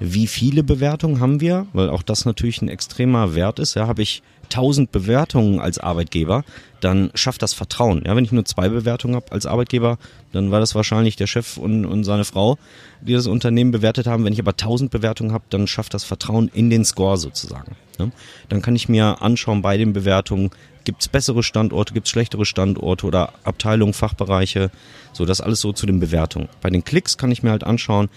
wie 0.00 0.26
viele 0.26 0.62
Bewertungen 0.62 1.20
haben 1.20 1.40
wir, 1.40 1.66
weil 1.72 1.88
auch 1.88 2.02
das 2.02 2.24
natürlich 2.24 2.60
ein 2.62 2.68
extremer 2.68 3.34
Wert 3.34 3.58
ist. 3.58 3.74
Ja, 3.74 3.86
habe 3.86 4.02
ich 4.02 4.22
1000 4.52 4.92
Bewertungen 4.92 5.60
als 5.60 5.78
Arbeitgeber, 5.78 6.44
dann 6.80 7.10
schafft 7.14 7.42
das 7.42 7.54
Vertrauen. 7.54 8.02
Ja, 8.04 8.16
wenn 8.16 8.24
ich 8.24 8.32
nur 8.32 8.44
zwei 8.44 8.68
Bewertungen 8.68 9.14
habe 9.14 9.30
als 9.30 9.46
Arbeitgeber, 9.46 9.98
dann 10.32 10.50
war 10.50 10.60
das 10.60 10.74
wahrscheinlich 10.74 11.16
der 11.16 11.26
Chef 11.26 11.56
und, 11.56 11.84
und 11.84 12.04
seine 12.04 12.24
Frau, 12.24 12.58
die 13.00 13.12
das 13.12 13.26
Unternehmen 13.26 13.70
bewertet 13.70 14.06
haben. 14.06 14.24
Wenn 14.24 14.32
ich 14.32 14.40
aber 14.40 14.52
1000 14.52 14.90
Bewertungen 14.90 15.32
habe, 15.32 15.44
dann 15.50 15.66
schafft 15.66 15.94
das 15.94 16.04
Vertrauen 16.04 16.50
in 16.52 16.70
den 16.70 16.84
Score 16.84 17.16
sozusagen. 17.16 17.76
Ja, 17.98 18.08
dann 18.48 18.62
kann 18.62 18.76
ich 18.76 18.88
mir 18.88 19.22
anschauen 19.22 19.62
bei 19.62 19.76
den 19.76 19.92
Bewertungen, 19.92 20.50
gibt 20.84 21.02
es 21.02 21.08
bessere 21.08 21.42
Standorte, 21.42 21.94
gibt 21.94 22.06
es 22.06 22.10
schlechtere 22.10 22.44
Standorte 22.44 23.06
oder 23.06 23.32
Abteilungen, 23.44 23.94
Fachbereiche, 23.94 24.70
so 25.12 25.24
das 25.24 25.40
alles 25.40 25.60
so 25.60 25.72
zu 25.72 25.86
den 25.86 26.00
Bewertungen. 26.00 26.48
Bei 26.60 26.70
den 26.70 26.84
Klicks 26.84 27.16
kann 27.16 27.30
ich 27.30 27.42
mir 27.42 27.50
halt 27.50 27.64
anschauen, 27.64 28.08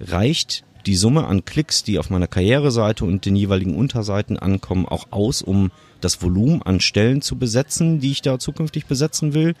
reicht 0.00 0.64
die 0.86 0.96
Summe 0.96 1.26
an 1.26 1.44
Klicks, 1.44 1.82
die 1.84 1.98
auf 1.98 2.10
meiner 2.10 2.26
Karriereseite 2.26 3.04
und 3.04 3.26
den 3.26 3.36
jeweiligen 3.36 3.74
Unterseiten 3.74 4.38
ankommen, 4.38 4.86
auch 4.86 5.08
aus, 5.10 5.42
um 5.42 5.70
das 6.00 6.22
Volumen 6.22 6.62
an 6.62 6.80
Stellen 6.80 7.22
zu 7.22 7.36
besetzen, 7.36 8.00
die 8.00 8.10
ich 8.10 8.22
da 8.22 8.38
zukünftig 8.38 8.86
besetzen 8.86 9.34
will. 9.34 9.54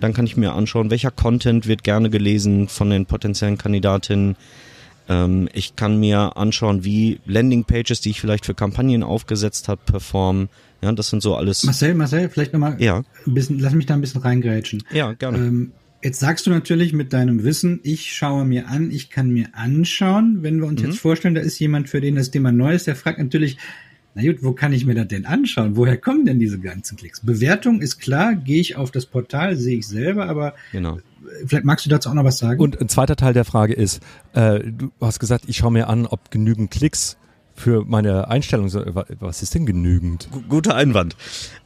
Dann 0.00 0.12
kann 0.12 0.26
ich 0.26 0.36
mir 0.36 0.52
anschauen, 0.52 0.90
welcher 0.90 1.10
Content 1.10 1.66
wird 1.66 1.82
gerne 1.82 2.10
gelesen 2.10 2.68
von 2.68 2.90
den 2.90 3.06
potenziellen 3.06 3.58
Kandidatinnen. 3.58 4.36
Ähm, 5.08 5.48
ich 5.52 5.76
kann 5.76 5.98
mir 5.98 6.36
anschauen, 6.36 6.84
wie 6.84 7.20
Landingpages, 7.26 8.00
die 8.00 8.10
ich 8.10 8.20
vielleicht 8.20 8.46
für 8.46 8.54
Kampagnen 8.54 9.02
aufgesetzt 9.02 9.68
habe, 9.68 9.80
performen. 9.84 10.48
Ja, 10.82 10.92
das 10.92 11.08
sind 11.10 11.22
so 11.22 11.34
alles. 11.34 11.64
Marcel, 11.64 11.94
Marcel, 11.94 12.28
vielleicht 12.28 12.52
nochmal 12.52 12.80
ja. 12.80 13.02
ein 13.26 13.34
bisschen, 13.34 13.58
lass 13.58 13.74
mich 13.74 13.86
da 13.86 13.94
ein 13.94 14.00
bisschen 14.00 14.20
reingrätschen. 14.20 14.84
Ja, 14.92 15.12
gerne. 15.14 15.38
Ähm, 15.38 15.72
Jetzt 16.02 16.20
sagst 16.20 16.46
du 16.46 16.50
natürlich 16.50 16.92
mit 16.92 17.12
deinem 17.12 17.42
Wissen, 17.42 17.80
ich 17.82 18.12
schaue 18.14 18.44
mir 18.44 18.68
an, 18.68 18.92
ich 18.92 19.10
kann 19.10 19.30
mir 19.30 19.48
anschauen. 19.52 20.38
Wenn 20.42 20.60
wir 20.60 20.66
uns 20.66 20.80
mhm. 20.80 20.90
jetzt 20.90 21.00
vorstellen, 21.00 21.34
da 21.34 21.40
ist 21.40 21.58
jemand, 21.58 21.88
für 21.88 22.00
den 22.00 22.14
das 22.14 22.30
Thema 22.30 22.52
neu 22.52 22.74
ist, 22.74 22.86
der 22.86 22.94
fragt 22.94 23.18
natürlich, 23.18 23.58
na 24.14 24.22
gut, 24.22 24.42
wo 24.42 24.52
kann 24.52 24.72
ich 24.72 24.86
mir 24.86 24.94
das 24.94 25.08
denn 25.08 25.26
anschauen? 25.26 25.76
Woher 25.76 25.96
kommen 25.96 26.24
denn 26.24 26.38
diese 26.38 26.58
ganzen 26.58 26.96
Klicks? 26.96 27.20
Bewertung 27.20 27.80
ist 27.80 27.98
klar, 27.98 28.34
gehe 28.36 28.60
ich 28.60 28.76
auf 28.76 28.90
das 28.90 29.06
Portal, 29.06 29.56
sehe 29.56 29.78
ich 29.78 29.88
selber, 29.88 30.28
aber 30.28 30.54
genau. 30.72 30.98
vielleicht 31.46 31.64
magst 31.64 31.84
du 31.84 31.90
dazu 31.90 32.08
auch 32.08 32.14
noch 32.14 32.24
was 32.24 32.38
sagen. 32.38 32.60
Und 32.60 32.80
ein 32.80 32.88
zweiter 32.88 33.16
Teil 33.16 33.32
der 33.32 33.44
Frage 33.44 33.74
ist, 33.74 34.00
äh, 34.34 34.60
du 34.60 34.90
hast 35.00 35.18
gesagt, 35.18 35.44
ich 35.48 35.56
schaue 35.58 35.72
mir 35.72 35.88
an, 35.88 36.06
ob 36.06 36.30
genügend 36.30 36.70
Klicks 36.70 37.17
für 37.58 37.84
meine 37.84 38.28
Einstellung, 38.28 38.70
was 39.20 39.42
ist 39.42 39.54
denn 39.54 39.66
genügend? 39.66 40.28
Guter 40.48 40.74
Einwand. 40.74 41.16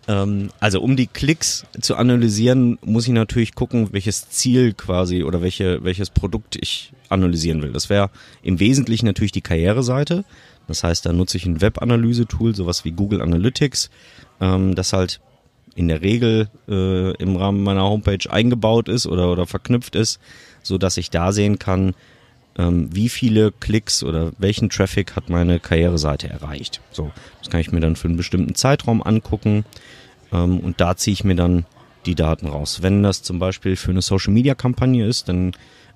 Ähm, 0.08 0.50
also 0.58 0.80
um 0.80 0.96
die 0.96 1.06
Klicks 1.06 1.64
zu 1.80 1.96
analysieren, 1.96 2.78
muss 2.84 3.06
ich 3.06 3.12
natürlich 3.12 3.54
gucken, 3.54 3.88
welches 3.92 4.28
Ziel 4.30 4.72
quasi 4.72 5.22
oder 5.22 5.42
welche, 5.42 5.84
welches 5.84 6.10
Produkt 6.10 6.56
ich 6.56 6.92
analysieren 7.08 7.62
will. 7.62 7.72
Das 7.72 7.90
wäre 7.90 8.10
im 8.42 8.58
Wesentlichen 8.58 9.06
natürlich 9.06 9.32
die 9.32 9.42
Karriereseite. 9.42 10.24
Das 10.66 10.82
heißt, 10.82 11.04
da 11.04 11.12
nutze 11.12 11.36
ich 11.36 11.46
ein 11.46 11.60
Web-Analyse-Tool, 11.60 12.54
sowas 12.54 12.84
wie 12.84 12.92
Google 12.92 13.20
Analytics, 13.20 13.90
ähm, 14.40 14.74
das 14.74 14.92
halt 14.92 15.20
in 15.74 15.88
der 15.88 16.02
Regel 16.02 16.48
äh, 16.68 17.14
im 17.16 17.36
Rahmen 17.36 17.62
meiner 17.62 17.84
Homepage 17.84 18.30
eingebaut 18.30 18.88
ist 18.88 19.06
oder, 19.06 19.30
oder 19.30 19.46
verknüpft 19.46 19.94
ist, 19.94 20.20
so 20.62 20.78
dass 20.78 20.96
ich 20.96 21.10
da 21.10 21.32
sehen 21.32 21.58
kann, 21.58 21.94
wie 22.56 23.08
viele 23.08 23.52
Klicks 23.52 24.02
oder 24.02 24.32
welchen 24.38 24.68
Traffic 24.68 25.16
hat 25.16 25.30
meine 25.30 25.58
Karriereseite 25.58 26.28
erreicht. 26.28 26.80
So, 26.90 27.10
das 27.38 27.50
kann 27.50 27.60
ich 27.60 27.72
mir 27.72 27.80
dann 27.80 27.96
für 27.96 28.08
einen 28.08 28.16
bestimmten 28.16 28.54
Zeitraum 28.54 29.02
angucken 29.02 29.64
ähm, 30.32 30.60
und 30.60 30.80
da 30.80 30.96
ziehe 30.96 31.12
ich 31.12 31.24
mir 31.24 31.34
dann 31.34 31.64
die 32.06 32.14
Daten 32.14 32.48
raus. 32.48 32.82
Wenn 32.82 33.02
das 33.02 33.22
zum 33.22 33.38
Beispiel 33.38 33.76
für 33.76 33.90
eine 33.90 34.02
Social 34.02 34.32
Media 34.32 34.54
Kampagne 34.54 35.06
ist, 35.06 35.28
dann 35.28 35.52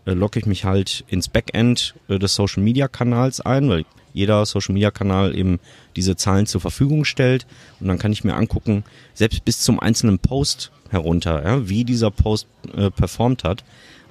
äh, 0.06 0.12
logge 0.12 0.38
ich 0.38 0.46
mich 0.46 0.64
halt 0.64 1.04
ins 1.08 1.28
Backend 1.28 1.94
äh, 2.08 2.18
des 2.18 2.34
Social 2.34 2.62
Media 2.62 2.88
Kanals 2.88 3.40
ein, 3.40 3.68
weil 3.68 3.84
jeder 4.12 4.46
Social 4.46 4.72
Media 4.72 4.90
Kanal 4.90 5.36
eben 5.36 5.60
diese 5.94 6.16
Zahlen 6.16 6.46
zur 6.46 6.62
Verfügung 6.62 7.04
stellt 7.04 7.46
und 7.80 7.88
dann 7.88 7.98
kann 7.98 8.12
ich 8.12 8.24
mir 8.24 8.34
angucken, 8.34 8.82
selbst 9.12 9.44
bis 9.44 9.60
zum 9.60 9.78
einzelnen 9.78 10.18
Post 10.18 10.72
herunter, 10.88 11.44
ja, 11.44 11.68
wie 11.68 11.84
dieser 11.84 12.10
Post 12.10 12.46
äh, 12.74 12.90
performt 12.90 13.44
hat. 13.44 13.62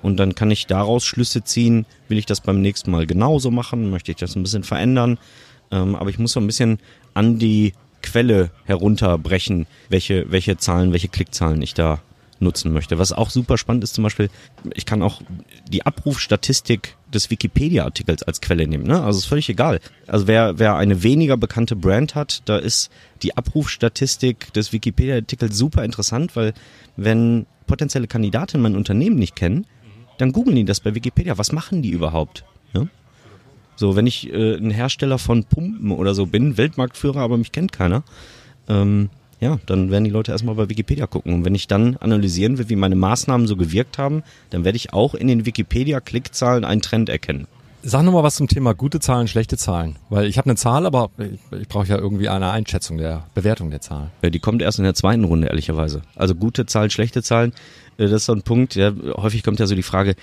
Und 0.05 0.17
dann 0.17 0.35
kann 0.35 0.51
ich 0.51 0.67
daraus 0.67 1.03
Schlüsse 1.03 1.43
ziehen, 1.43 1.88
will 2.09 2.19
ich 2.19 2.27
das 2.27 2.39
beim 2.39 2.62
nächsten 2.62 2.91
Mal 2.91 3.07
genauso 3.07 3.50
machen, 3.50 3.89
möchte 3.89 4.12
ich 4.12 4.17
das 4.17 4.35
ein 4.35 4.43
bisschen 4.43 4.63
verändern. 4.63 5.17
Ähm, 5.71 5.95
aber 5.95 6.12
ich 6.12 6.19
muss 6.19 6.33
so 6.33 6.39
ein 6.39 6.45
bisschen 6.45 6.77
an 7.15 7.39
die 7.39 7.74
Quelle 8.03 8.51
herunterbrechen, 8.65 9.65
welche, 9.89 10.31
welche 10.31 10.57
Zahlen, 10.57 10.91
welche 10.91 11.07
Klickzahlen 11.07 11.59
ich 11.63 11.74
da 11.74 12.01
nutzen 12.39 12.71
möchte. 12.71 13.00
Was 13.00 13.13
auch 13.13 13.31
super 13.31 13.57
spannend 13.57 13.83
ist 13.83 13.95
zum 13.95 14.03
Beispiel, 14.03 14.29
ich 14.75 14.85
kann 14.85 15.01
auch 15.01 15.24
die 15.71 15.88
Abrufstatistik 15.88 16.97
des 17.12 17.31
Wikipedia-Artikels 17.31 18.21
als 18.21 18.41
Quelle 18.41 18.67
nehmen. 18.67 18.85
Ne? 18.85 19.01
Also 19.01 19.17
ist 19.17 19.25
völlig 19.25 19.50
egal. 19.50 19.79
Also 20.05 20.27
wer, 20.27 20.59
wer 20.59 20.75
eine 20.75 21.01
weniger 21.01 21.35
bekannte 21.35 21.75
Brand 21.75 22.13
hat, 22.13 22.43
da 22.45 22.57
ist 22.57 22.91
die 23.24 23.35
Abrufstatistik 23.35 24.53
des 24.53 24.71
Wikipedia-Artikels 24.71 25.57
super 25.57 25.83
interessant, 25.83 26.35
weil 26.35 26.53
wenn 26.95 27.47
potenzielle 27.65 28.05
Kandidatinnen 28.05 28.62
mein 28.62 28.75
Unternehmen 28.75 29.15
nicht 29.15 29.35
kennen, 29.35 29.65
dann 30.17 30.31
googeln 30.31 30.55
die 30.55 30.65
das 30.65 30.79
bei 30.79 30.95
Wikipedia. 30.95 31.38
Was 31.38 31.51
machen 31.51 31.81
die 31.81 31.91
überhaupt? 31.91 32.43
Ja? 32.74 32.88
So, 33.75 33.95
wenn 33.95 34.07
ich 34.07 34.31
äh, 34.31 34.55
ein 34.55 34.72
Hersteller 34.72 35.17
von 35.17 35.43
Pumpen 35.43 35.91
oder 35.91 36.13
so 36.13 36.25
bin, 36.25 36.57
Weltmarktführer, 36.57 37.19
aber 37.19 37.38
mich 37.38 37.51
kennt 37.51 37.72
keiner, 37.72 38.03
ähm, 38.69 39.10
ja, 39.41 39.60
dann 39.65 39.91
werden 39.91 40.05
die 40.05 40.12
Leute 40.12 40.31
erstmal 40.31 40.55
bei 40.55 40.69
Wikipedia 40.69 41.07
gucken. 41.07 41.34
Und 41.34 41.45
wenn 41.45 41.55
ich 41.55 41.67
dann 41.67 41.98
analysieren 41.98 42.57
will, 42.57 42.69
wie 42.69 42.75
meine 42.75 42.95
Maßnahmen 42.95 43.48
so 43.48 43.57
gewirkt 43.57 43.98
haben, 43.98 44.24
dann 44.50 44.63
werde 44.63 44.77
ich 44.77 44.93
auch 44.93 45.13
in 45.13 45.27
den 45.27 45.45
Wikipedia-Klickzahlen 45.45 46.63
einen 46.63 46.81
Trend 46.81 47.10
erkennen. 47.10 47.48
Sag 47.88 48.01
nochmal 48.01 48.24
was 48.24 48.34
zum 48.34 48.48
Thema 48.48 48.74
gute 48.74 49.00
Zahlen, 49.00 49.27
schlechte 49.27 49.58
Zahlen. 49.58 49.98
Weil 50.10 50.25
ich 50.25 50.39
habe 50.39 50.50
eine 50.50 50.56
Zahl, 50.56 50.88
aber 50.88 51.12
ich, 51.20 51.60
ich 51.62 51.68
brauche 51.68 51.86
ja 51.86 52.00
irgendwie 52.00 52.30
eine 52.30 52.50
Einschätzung 52.50 52.98
der 52.98 53.27
Bewertung 53.36 53.70
der 53.70 53.80
Zahl. 53.80 54.10
Ja, 54.24 54.32
die 54.32 54.39
kommt 54.39 54.63
erst 54.63 54.80
in 54.80 54.86
der 54.86 54.96
zweiten 54.96 55.24
Runde, 55.24 55.50
ehrlicherweise. 55.50 56.01
Also 56.15 56.34
gute 56.34 56.65
Zahlen, 56.65 56.89
schlechte 56.89 57.22
Zahlen, 57.22 57.54
äh, 58.00 58.06
das 58.06 58.13
ist 58.13 58.25
so 58.25 58.34
ein 58.34 58.42
Punkt, 58.42 58.74
ja, 58.74 58.92
häufig 59.18 59.44
kommt 59.44 59.60
ja 59.60 59.68
so 59.68 59.75
die 59.75 59.84
Frage, 59.84 60.15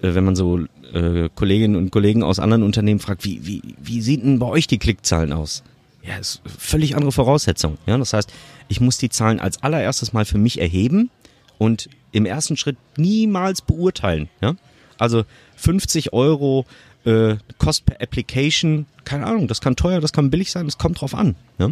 äh, 0.00 0.14
wenn 0.14 0.22
man 0.22 0.36
so 0.36 0.60
äh, 0.92 1.28
Kolleginnen 1.34 1.74
und 1.74 1.90
Kollegen 1.90 2.22
aus 2.22 2.38
anderen 2.38 2.62
Unternehmen 2.62 3.00
fragt, 3.00 3.24
wie, 3.24 3.44
wie, 3.44 3.62
wie 3.82 4.00
sieht 4.00 4.22
denn 4.22 4.38
bei 4.38 4.46
euch 4.46 4.68
die 4.68 4.78
Klickzahlen 4.78 5.32
aus? 5.32 5.64
Ja, 6.04 6.18
ist 6.18 6.40
völlig 6.46 6.94
andere 6.94 7.10
Voraussetzung. 7.10 7.78
Ja, 7.84 7.98
das 7.98 8.12
heißt, 8.12 8.32
ich 8.68 8.80
muss 8.80 8.98
die 8.98 9.10
Zahlen 9.10 9.40
als 9.40 9.60
allererstes 9.64 10.12
mal 10.12 10.24
für 10.24 10.38
mich 10.38 10.60
erheben 10.60 11.10
und 11.58 11.88
im 12.12 12.26
ersten 12.26 12.56
Schritt 12.56 12.76
niemals 12.96 13.60
beurteilen. 13.60 14.28
Ja? 14.40 14.54
Also 14.98 15.24
50 15.56 16.12
Euro 16.12 16.64
äh, 17.04 17.36
Cost 17.58 17.86
per 17.86 18.00
Application, 18.00 18.86
keine 19.04 19.26
Ahnung, 19.26 19.48
das 19.48 19.60
kann 19.60 19.76
teuer, 19.76 20.00
das 20.00 20.12
kann 20.12 20.30
billig 20.30 20.50
sein, 20.50 20.66
das 20.66 20.78
kommt 20.78 21.00
drauf 21.00 21.14
an. 21.14 21.36
Ja? 21.58 21.70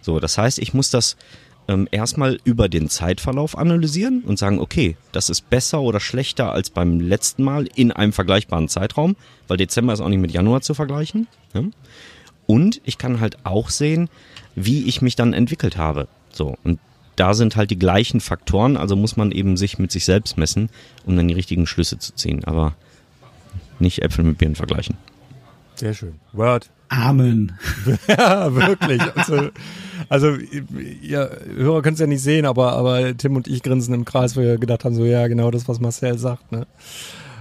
So, 0.00 0.20
das 0.20 0.38
heißt, 0.38 0.58
ich 0.58 0.74
muss 0.74 0.90
das 0.90 1.16
ähm, 1.68 1.88
erstmal 1.90 2.38
über 2.44 2.68
den 2.68 2.88
Zeitverlauf 2.88 3.56
analysieren 3.56 4.22
und 4.26 4.38
sagen, 4.38 4.58
okay, 4.58 4.96
das 5.12 5.30
ist 5.30 5.48
besser 5.48 5.80
oder 5.80 6.00
schlechter 6.00 6.52
als 6.52 6.70
beim 6.70 7.00
letzten 7.00 7.44
Mal 7.44 7.68
in 7.74 7.92
einem 7.92 8.12
vergleichbaren 8.12 8.68
Zeitraum, 8.68 9.16
weil 9.48 9.56
Dezember 9.56 9.92
ist 9.92 10.00
auch 10.00 10.08
nicht 10.08 10.20
mit 10.20 10.32
Januar 10.32 10.62
zu 10.62 10.74
vergleichen. 10.74 11.28
Ja? 11.54 11.62
Und 12.46 12.80
ich 12.84 12.98
kann 12.98 13.20
halt 13.20 13.38
auch 13.44 13.70
sehen, 13.70 14.08
wie 14.54 14.84
ich 14.84 15.02
mich 15.02 15.16
dann 15.16 15.32
entwickelt 15.32 15.76
habe. 15.76 16.08
So, 16.32 16.56
und 16.64 16.80
da 17.16 17.34
sind 17.34 17.56
halt 17.56 17.70
die 17.70 17.78
gleichen 17.78 18.20
Faktoren, 18.20 18.76
also 18.76 18.96
muss 18.96 19.16
man 19.16 19.32
eben 19.32 19.56
sich 19.56 19.78
mit 19.78 19.92
sich 19.92 20.04
selbst 20.04 20.38
messen, 20.38 20.70
um 21.04 21.16
dann 21.16 21.28
die 21.28 21.34
richtigen 21.34 21.66
Schlüsse 21.66 21.98
zu 21.98 22.14
ziehen. 22.14 22.44
Aber 22.44 22.74
nicht 23.82 24.02
Äpfel 24.02 24.24
mit 24.24 24.38
Birnen 24.38 24.54
vergleichen. 24.56 24.96
Sehr 25.74 25.94
schön. 25.94 26.14
Word. 26.32 26.70
Amen. 26.88 27.52
ja, 28.08 28.54
wirklich. 28.54 29.00
Also, 29.16 29.48
also 30.08 30.36
ihr 30.36 31.38
Hörer 31.56 31.80
können 31.82 31.94
es 31.94 32.00
ja 32.00 32.06
nicht 32.06 32.22
sehen, 32.22 32.44
aber, 32.44 32.72
aber 32.72 33.16
Tim 33.16 33.36
und 33.36 33.48
ich 33.48 33.62
grinsen 33.62 33.94
im 33.94 34.04
Kreis, 34.04 34.36
weil 34.36 34.44
wir 34.44 34.58
gedacht 34.58 34.84
haben, 34.84 34.94
so 34.94 35.04
ja, 35.04 35.26
genau 35.26 35.50
das, 35.50 35.68
was 35.68 35.80
Marcel 35.80 36.18
sagt. 36.18 36.52
Ne? 36.52 36.66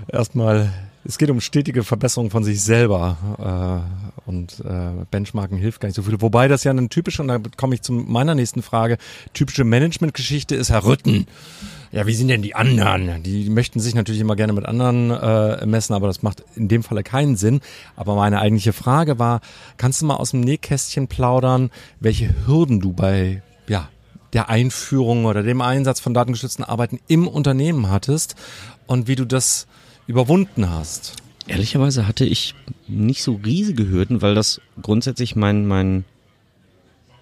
Erstmal, 0.07 0.71
es 1.03 1.17
geht 1.17 1.29
um 1.29 1.41
stetige 1.41 1.83
Verbesserung 1.83 2.29
von 2.29 2.43
sich 2.43 2.61
selber 2.61 3.85
äh, 4.25 4.29
und 4.29 4.59
äh, 4.59 5.05
Benchmarken 5.09 5.57
hilft 5.57 5.81
gar 5.81 5.87
nicht 5.87 5.95
so 5.95 6.03
viel. 6.03 6.21
Wobei 6.21 6.47
das 6.47 6.63
ja 6.63 6.71
eine 6.71 6.87
typische, 6.89 7.21
und 7.21 7.27
da 7.27 7.39
komme 7.57 7.75
ich 7.75 7.81
zu 7.81 7.93
meiner 7.93 8.35
nächsten 8.35 8.61
Frage, 8.61 8.97
typische 9.33 9.63
Managementgeschichte 9.63 10.55
ist 10.55 10.69
Herr 10.69 10.85
Rütten 10.85 11.27
ja, 11.91 12.07
wie 12.07 12.13
sind 12.13 12.29
denn 12.29 12.41
die 12.41 12.55
anderen? 12.55 13.21
Die 13.23 13.49
möchten 13.49 13.81
sich 13.81 13.95
natürlich 13.95 14.21
immer 14.21 14.37
gerne 14.37 14.53
mit 14.53 14.65
anderen 14.65 15.11
äh, 15.11 15.65
messen, 15.65 15.93
aber 15.93 16.07
das 16.07 16.21
macht 16.21 16.43
in 16.55 16.69
dem 16.69 16.83
Falle 16.83 17.03
keinen 17.03 17.35
Sinn. 17.35 17.59
Aber 17.97 18.15
meine 18.15 18.39
eigentliche 18.39 18.71
Frage 18.71 19.19
war, 19.19 19.41
kannst 19.75 20.01
du 20.01 20.05
mal 20.05 20.15
aus 20.15 20.31
dem 20.31 20.39
Nähkästchen 20.39 21.07
plaudern, 21.07 21.69
welche 21.99 22.33
Hürden 22.47 22.79
du 22.79 22.93
bei 22.93 23.41
ja, 23.67 23.89
der 24.31 24.47
Einführung 24.47 25.25
oder 25.25 25.43
dem 25.43 25.59
Einsatz 25.59 25.99
von 25.99 26.13
datengeschützten 26.13 26.63
Arbeiten 26.63 26.99
im 27.07 27.27
Unternehmen 27.27 27.89
hattest 27.89 28.35
und 28.87 29.09
wie 29.09 29.15
du 29.15 29.25
das 29.25 29.67
überwunden 30.07 30.69
hast? 30.69 31.15
Ehrlicherweise 31.47 32.07
hatte 32.07 32.25
ich 32.25 32.55
nicht 32.87 33.23
so 33.23 33.39
riesige 33.43 33.89
Hürden, 33.89 34.21
weil 34.21 34.35
das 34.35 34.61
grundsätzlich 34.81 35.35
mein, 35.35 35.65
mein 35.65 36.05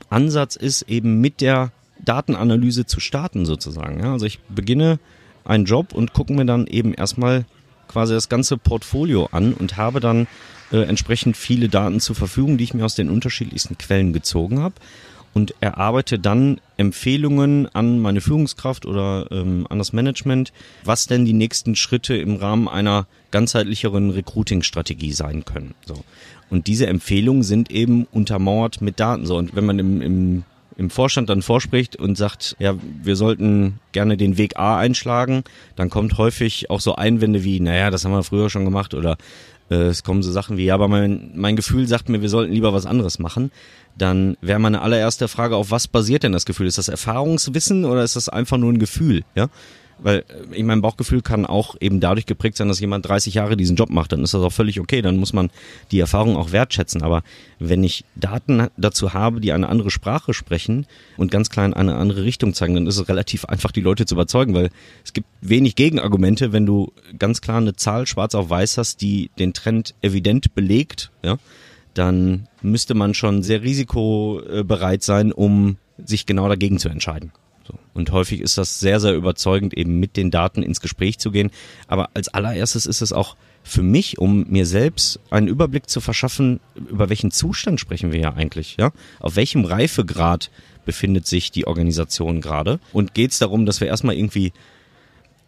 Ansatz 0.09 0.55
ist, 0.55 0.83
eben 0.83 1.21
mit 1.21 1.41
der 1.41 1.71
Datenanalyse 2.03 2.85
zu 2.85 2.99
starten 2.99 3.45
sozusagen. 3.45 4.03
Also 4.05 4.25
ich 4.25 4.39
beginne 4.49 4.99
einen 5.45 5.65
Job 5.65 5.93
und 5.93 6.13
gucke 6.13 6.33
mir 6.33 6.45
dann 6.45 6.67
eben 6.67 6.93
erstmal 6.93 7.45
quasi 7.87 8.13
das 8.13 8.29
ganze 8.29 8.57
Portfolio 8.57 9.29
an 9.31 9.53
und 9.53 9.77
habe 9.77 9.99
dann 9.99 10.27
äh, 10.71 10.83
entsprechend 10.83 11.37
viele 11.37 11.69
Daten 11.69 11.99
zur 11.99 12.15
Verfügung, 12.15 12.57
die 12.57 12.63
ich 12.65 12.73
mir 12.73 12.85
aus 12.85 12.95
den 12.95 13.09
unterschiedlichsten 13.09 13.77
Quellen 13.77 14.13
gezogen 14.13 14.59
habe 14.61 14.75
und 15.33 15.53
erarbeite 15.59 16.19
dann 16.19 16.59
Empfehlungen 16.77 17.67
an 17.73 17.99
meine 17.99 18.21
Führungskraft 18.21 18.85
oder 18.85 19.27
ähm, 19.31 19.67
an 19.69 19.77
das 19.77 19.93
Management, 19.93 20.53
was 20.83 21.07
denn 21.07 21.25
die 21.25 21.33
nächsten 21.33 21.75
Schritte 21.75 22.15
im 22.15 22.35
Rahmen 22.35 22.67
einer 22.67 23.07
ganzheitlicheren 23.31 24.09
Recruiting-Strategie 24.09 25.11
sein 25.11 25.45
können. 25.45 25.75
So. 25.85 26.03
Und 26.49 26.67
diese 26.67 26.87
Empfehlungen 26.87 27.43
sind 27.43 27.71
eben 27.71 28.05
untermauert 28.05 28.81
mit 28.81 28.99
Daten. 28.99 29.25
So. 29.25 29.37
Und 29.37 29.55
wenn 29.55 29.65
man 29.65 29.79
im, 29.79 30.01
im 30.01 30.43
im 30.79 30.89
Vorstand 30.89 31.29
dann 31.29 31.41
vorspricht 31.41 31.97
und 31.97 32.17
sagt, 32.17 32.55
ja, 32.57 32.73
wir 33.03 33.17
sollten 33.17 33.79
gerne 33.91 34.15
den 34.15 34.37
Weg 34.37 34.57
A 34.57 34.77
einschlagen, 34.77 35.43
dann 35.75 35.89
kommt 35.89 36.17
häufig 36.17 36.69
auch 36.69 36.79
so 36.79 36.95
Einwände 36.95 37.43
wie, 37.43 37.59
naja, 37.59 37.91
das 37.91 38.05
haben 38.05 38.13
wir 38.13 38.23
früher 38.23 38.49
schon 38.49 38.63
gemacht 38.63 38.93
oder 38.93 39.17
es 39.75 40.03
kommen 40.03 40.23
so 40.23 40.31
Sachen 40.31 40.57
wie, 40.57 40.65
ja, 40.65 40.73
aber 40.73 40.87
mein, 40.87 41.31
mein 41.35 41.55
Gefühl 41.55 41.87
sagt 41.87 42.09
mir, 42.09 42.21
wir 42.21 42.29
sollten 42.29 42.53
lieber 42.53 42.73
was 42.73 42.85
anderes 42.85 43.19
machen. 43.19 43.51
Dann 43.97 44.37
wäre 44.41 44.59
meine 44.59 44.81
allererste 44.81 45.27
Frage, 45.27 45.55
auf 45.55 45.71
was 45.71 45.87
basiert 45.87 46.23
denn 46.23 46.31
das 46.31 46.45
Gefühl? 46.45 46.67
Ist 46.67 46.77
das 46.77 46.87
Erfahrungswissen 46.87 47.85
oder 47.85 48.03
ist 48.03 48.15
das 48.15 48.29
einfach 48.29 48.57
nur 48.57 48.71
ein 48.71 48.79
Gefühl? 48.79 49.23
Ja, 49.35 49.47
weil 50.01 50.19
äh, 50.19 50.55
ich 50.55 50.63
mein 50.63 50.81
Bauchgefühl 50.81 51.21
kann 51.21 51.45
auch 51.45 51.75
eben 51.79 51.99
dadurch 51.99 52.25
geprägt 52.25 52.57
sein, 52.57 52.67
dass 52.67 52.79
jemand 52.79 53.07
30 53.07 53.33
Jahre 53.33 53.57
diesen 53.57 53.75
Job 53.75 53.89
macht, 53.89 54.11
dann 54.11 54.23
ist 54.23 54.33
das 54.33 54.41
auch 54.41 54.51
völlig 54.51 54.79
okay, 54.79 55.01
dann 55.01 55.17
muss 55.17 55.33
man 55.33 55.49
die 55.91 55.99
Erfahrung 55.99 56.35
auch 56.35 56.51
wertschätzen. 56.51 57.03
Aber 57.03 57.23
wenn 57.59 57.83
ich 57.83 58.05
Daten 58.15 58.67
dazu 58.77 59.13
habe, 59.13 59.41
die 59.41 59.51
eine 59.51 59.69
andere 59.69 59.91
Sprache 59.91 60.33
sprechen 60.33 60.85
und 61.17 61.31
ganz 61.31 61.49
klar 61.49 61.65
in 61.65 61.73
eine 61.73 61.95
andere 61.95 62.23
Richtung 62.23 62.53
zeigen, 62.53 62.75
dann 62.75 62.87
ist 62.87 62.97
es 62.97 63.09
relativ 63.09 63.45
einfach, 63.45 63.71
die 63.71 63.81
Leute 63.81 64.05
zu 64.05 64.15
überzeugen, 64.15 64.53
weil 64.53 64.69
es 65.03 65.13
gibt 65.13 65.27
wenig 65.41 65.75
Gegenargumente, 65.75 66.51
wenn 66.51 66.65
du 66.65 66.91
ganz 67.17 67.41
klar 67.41 67.57
eine 67.57 67.75
Zahl 67.75 68.07
schwarz 68.07 68.35
auf 68.35 68.49
weiß 68.49 68.77
hast, 68.77 69.01
die 69.01 69.31
den 69.39 69.53
Trend 69.53 69.95
evident 70.01 70.55
belegt, 70.55 71.11
ja, 71.23 71.37
dann 71.93 72.47
müsste 72.61 72.93
man 72.93 73.13
schon 73.13 73.43
sehr 73.43 73.61
risikobereit 73.61 75.03
sein, 75.03 75.31
um 75.31 75.77
sich 75.97 76.25
genau 76.25 76.47
dagegen 76.47 76.79
zu 76.79 76.89
entscheiden. 76.89 77.31
Und 77.99 78.11
häufig 78.13 78.39
ist 78.39 78.57
das 78.57 78.79
sehr, 78.79 79.01
sehr 79.01 79.13
überzeugend, 79.13 79.73
eben 79.73 79.99
mit 79.99 80.15
den 80.15 80.31
Daten 80.31 80.63
ins 80.63 80.79
Gespräch 80.79 81.19
zu 81.19 81.31
gehen. 81.31 81.51
Aber 81.87 82.09
als 82.13 82.29
allererstes 82.29 82.85
ist 82.85 83.01
es 83.01 83.11
auch 83.11 83.35
für 83.61 83.83
mich, 83.83 84.17
um 84.17 84.45
mir 84.49 84.65
selbst 84.65 85.19
einen 85.29 85.49
Überblick 85.49 85.89
zu 85.89 85.99
verschaffen, 85.99 86.61
über 86.75 87.09
welchen 87.09 87.29
Zustand 87.29 87.79
sprechen 87.79 88.13
wir 88.13 88.19
ja 88.21 88.33
eigentlich, 88.33 88.77
ja? 88.79 88.91
Auf 89.19 89.35
welchem 89.35 89.65
Reifegrad 89.65 90.49
befindet 90.85 91.27
sich 91.27 91.51
die 91.51 91.67
Organisation 91.67 92.39
gerade? 92.39 92.79
Und 92.93 93.13
geht 93.13 93.31
es 93.31 93.39
darum, 93.39 93.65
dass 93.65 93.81
wir 93.81 93.89
erstmal 93.89 94.15
irgendwie 94.15 94.53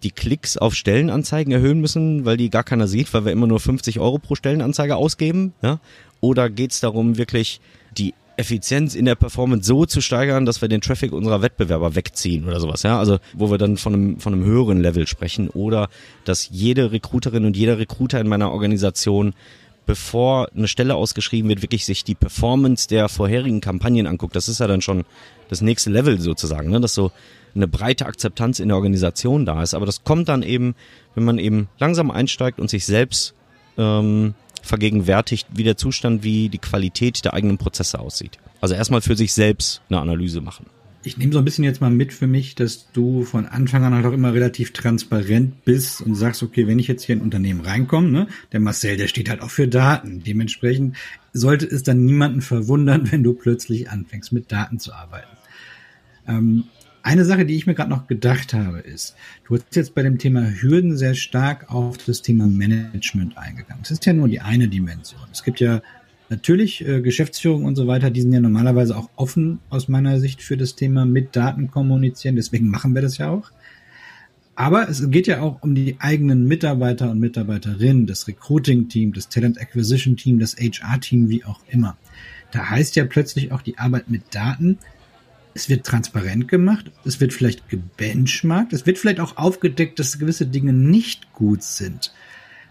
die 0.04 0.12
Klicks 0.12 0.58
auf 0.58 0.76
Stellenanzeigen 0.76 1.54
erhöhen 1.54 1.80
müssen, 1.80 2.26
weil 2.26 2.36
die 2.36 2.50
gar 2.50 2.66
keiner 2.66 2.88
sieht, 2.88 3.14
weil 3.14 3.24
wir 3.24 3.32
immer 3.32 3.48
nur 3.48 3.62
50 3.62 4.00
Euro 4.02 4.20
pro 4.20 4.36
Stellenanzeige 4.36 4.98
ausgeben, 4.98 5.54
ja? 5.62 5.80
Oder 6.20 6.50
geht 6.50 6.74
es 6.74 6.82
darum, 6.82 7.18
wirklich 7.18 7.62
die 7.98 8.14
Effizienz 8.38 8.96
in 8.96 9.06
der 9.06 9.16
Performance 9.16 9.68
so 9.68 9.86
zu 9.86 10.02
steigern, 10.02 10.46
dass 10.46 10.62
wir 10.62 10.70
den 10.70 10.82
Traffic 10.82 11.12
unserer 11.12 11.42
Wettbewerber 11.42 11.96
wegziehen 11.96 12.46
oder 12.46 12.60
sowas, 12.60 12.84
ja. 12.84 12.98
Also, 12.98 13.20
wo 13.34 13.52
wir 13.52 13.58
dann 13.58 13.78
von 13.78 13.94
einem, 13.94 14.20
von 14.20 14.34
einem 14.34 14.46
höheren 14.46 14.82
Level 14.82 15.08
sprechen 15.08 15.50
oder 15.50 15.90
dass 16.26 16.50
jede 16.50 16.92
Recruiterin 16.92 17.46
und 17.46 17.58
jeder 17.58 17.78
Recruiter 17.78 18.20
in 18.20 18.28
meiner 18.28 18.52
Organisation 18.52 19.34
bevor 19.86 20.50
eine 20.56 20.68
Stelle 20.68 20.96
ausgeschrieben 20.96 21.50
wird, 21.50 21.62
wirklich 21.62 21.86
sich 21.86 22.04
die 22.04 22.16
Performance 22.16 22.88
der 22.88 23.10
vorherigen 23.10 23.62
Kampagnen 23.62 24.08
anguckt. 24.08 24.36
Das 24.36 24.48
ist 24.48 24.60
ja 24.60 24.68
dann 24.68 24.82
schon 24.82 25.04
das 25.50 25.62
nächste 25.62 25.90
Level 25.90 26.20
sozusagen, 26.22 26.70
ne? 26.70 26.80
dass 26.80 26.94
so 26.94 27.12
eine 27.56 27.68
breite 27.68 28.06
Akzeptanz 28.06 28.60
in 28.60 28.70
der 28.70 28.78
Organisation 28.78 29.46
da 29.46 29.62
ist. 29.62 29.74
Aber 29.74 29.86
das 29.86 30.04
kommt 30.04 30.30
dann 30.30 30.44
eben, 30.44 30.76
wenn 31.16 31.26
man 31.26 31.40
eben 31.40 31.68
langsam 31.80 32.12
einsteigt 32.12 32.60
und 32.60 32.70
sich 32.70 32.86
selbst 32.86 33.34
ähm, 33.78 34.36
vergegenwärtigt, 34.62 35.48
wie 35.54 35.64
der 35.64 35.78
Zustand, 35.78 36.24
wie 36.24 36.50
die 36.50 36.58
Qualität 36.58 37.24
der 37.26 37.34
eigenen 37.34 37.58
Prozesse 37.58 38.00
aussieht. 38.00 38.38
Also 38.62 38.76
erstmal 38.76 39.02
für 39.02 39.16
sich 39.16 39.34
selbst 39.34 39.82
eine 39.90 40.00
Analyse 40.00 40.42
machen. 40.42 40.68
Ich 41.04 41.18
nehme 41.18 41.34
so 41.34 41.40
ein 41.40 41.46
bisschen 41.46 41.64
jetzt 41.64 41.82
mal 41.82 41.90
mit 41.90 42.14
für 42.14 42.28
mich, 42.28 42.54
dass 42.54 42.92
du 42.92 43.24
von 43.24 43.48
Anfang 43.48 43.84
an 43.84 43.96
halt 43.96 44.06
auch 44.06 44.14
immer 44.14 44.36
relativ 44.36 44.72
transparent 44.72 45.66
bist 45.66 46.02
und 46.02 46.14
sagst, 46.14 46.44
okay, 46.44 46.68
wenn 46.68 46.78
ich 46.78 46.88
jetzt 46.88 47.04
hier 47.04 47.14
in 47.14 47.22
ein 47.22 47.24
Unternehmen 47.24 47.62
reinkomme, 47.62 48.10
ne, 48.10 48.28
der 48.52 48.60
Marcel, 48.60 48.98
der 48.98 49.08
steht 49.08 49.28
halt 49.28 49.42
auch 49.42 49.50
für 49.50 49.68
Daten. 49.68 50.22
Dementsprechend 50.24 50.96
sollte 51.34 51.66
es 51.66 51.82
dann 51.82 52.06
niemanden 52.06 52.42
verwundern, 52.42 53.08
wenn 53.12 53.24
du 53.24 53.34
plötzlich 53.34 53.90
anfängst 53.90 54.32
mit 54.32 54.52
Daten 54.52 54.78
zu 54.78 54.94
arbeiten. 54.94 55.38
Ähm, 56.28 56.66
eine 57.04 57.26
Sache, 57.26 57.46
die 57.46 57.56
ich 57.56 57.68
mir 57.68 57.74
gerade 57.74 57.90
noch 57.90 58.08
gedacht 58.08 58.54
habe, 58.54 58.80
ist, 58.80 59.16
du 59.46 59.56
hast 59.56 59.76
jetzt 59.76 59.96
bei 59.96 60.04
dem 60.04 60.18
Thema 60.18 60.50
Hürden 60.50 60.98
sehr 60.98 61.16
stark 61.16 61.72
auf 61.72 61.98
das 61.98 62.22
Thema 62.22 62.48
Management 62.48 63.38
eingegangen. 63.38 63.82
Das 63.84 63.92
ist 63.92 64.06
ja 64.06 64.14
nur 64.14 64.28
die 64.28 64.42
eine 64.42 64.68
Dimension. 64.68 65.22
Es 65.32 65.44
gibt 65.44 65.60
ja 65.60 65.82
natürlich 66.30 66.88
äh, 66.88 67.02
Geschäftsführung 67.02 67.66
und 67.66 67.76
so 67.76 67.88
weiter, 67.88 68.10
die 68.10 68.22
sind 68.22 68.34
ja 68.34 68.40
normalerweise 68.40 68.98
auch 68.98 69.10
offen 69.16 69.60
aus 69.70 69.88
meiner 69.88 70.20
Sicht 70.20 70.42
für 70.42 70.58
das 70.58 70.76
Thema 70.76 71.06
mit 71.06 71.36
Daten 71.36 71.70
kommunizieren. 71.70 72.36
Deswegen 72.36 72.70
machen 72.70 72.96
wir 72.96 73.02
das 73.02 73.18
ja 73.18 73.30
auch. 73.30 73.52
Aber 74.56 74.90
es 74.90 75.10
geht 75.10 75.28
ja 75.28 75.42
auch 75.42 75.64
um 75.64 75.76
die 75.76 75.96
eigenen 76.00 76.48
Mitarbeiter 76.48 77.10
und 77.10 77.20
Mitarbeiterinnen, 77.20 78.06
das 78.06 78.28
Recruiting-Team, 78.28 79.14
das 79.14 79.30
Talent 79.30 79.60
Acquisition-Team, 79.60 80.40
das 80.40 80.56
HR-Team, 80.56 81.30
wie 81.30 81.46
auch 81.46 81.62
immer. 81.70 81.98
Da 82.52 82.70
heißt 82.70 82.96
ja 82.96 83.06
plötzlich 83.06 83.52
auch 83.52 83.62
die 83.62 83.78
Arbeit 83.78 84.10
mit 84.10 84.24
Daten, 84.36 84.78
es 85.54 85.70
wird 85.70 85.86
transparent 85.86 86.48
gemacht, 86.48 86.92
es 87.06 87.20
wird 87.20 87.34
vielleicht 87.34 87.70
gebenchmarkt, 87.70 88.74
es 88.74 88.86
wird 88.86 88.98
vielleicht 88.98 89.20
auch 89.20 89.38
aufgedeckt, 89.38 90.00
dass 90.00 90.20
gewisse 90.20 90.46
Dinge 90.46 90.74
nicht 90.74 91.34
gut 91.34 91.64
sind. 91.64 92.14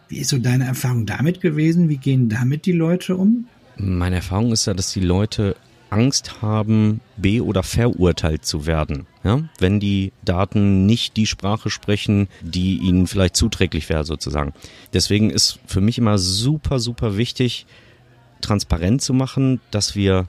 Wie 0.08 0.18
ist 0.18 0.30
so 0.30 0.38
deine 0.38 0.64
Erfahrung 0.66 1.06
damit 1.06 1.40
gewesen? 1.40 1.88
Wie 1.88 1.98
gehen 1.98 2.28
damit 2.28 2.66
die 2.66 2.72
Leute 2.72 3.16
um? 3.16 3.46
Meine 3.76 4.16
Erfahrung 4.16 4.52
ist 4.52 4.66
ja, 4.66 4.74
dass 4.74 4.92
die 4.92 5.00
Leute 5.00 5.56
Angst 5.90 6.40
haben, 6.40 7.00
be- 7.16 7.44
oder 7.44 7.62
verurteilt 7.62 8.44
zu 8.44 8.66
werden. 8.66 9.06
Ja? 9.24 9.42
Wenn 9.58 9.80
die 9.80 10.12
Daten 10.24 10.86
nicht 10.86 11.16
die 11.16 11.26
Sprache 11.26 11.70
sprechen, 11.70 12.28
die 12.42 12.78
ihnen 12.78 13.06
vielleicht 13.06 13.36
zuträglich 13.36 13.88
wäre, 13.88 14.04
sozusagen. 14.04 14.52
Deswegen 14.92 15.30
ist 15.30 15.58
für 15.66 15.80
mich 15.80 15.98
immer 15.98 16.18
super, 16.18 16.78
super 16.78 17.16
wichtig, 17.16 17.66
transparent 18.40 19.02
zu 19.02 19.12
machen, 19.12 19.60
dass 19.70 19.94
wir 19.94 20.28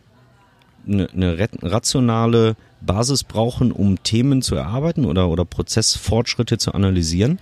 eine, 0.88 1.10
eine 1.10 1.50
rationale 1.62 2.56
Basis 2.82 3.24
brauchen, 3.24 3.72
um 3.72 4.02
Themen 4.04 4.42
zu 4.42 4.56
erarbeiten 4.56 5.06
oder, 5.06 5.30
oder 5.30 5.46
Prozessfortschritte 5.46 6.58
zu 6.58 6.74
analysieren. 6.74 7.40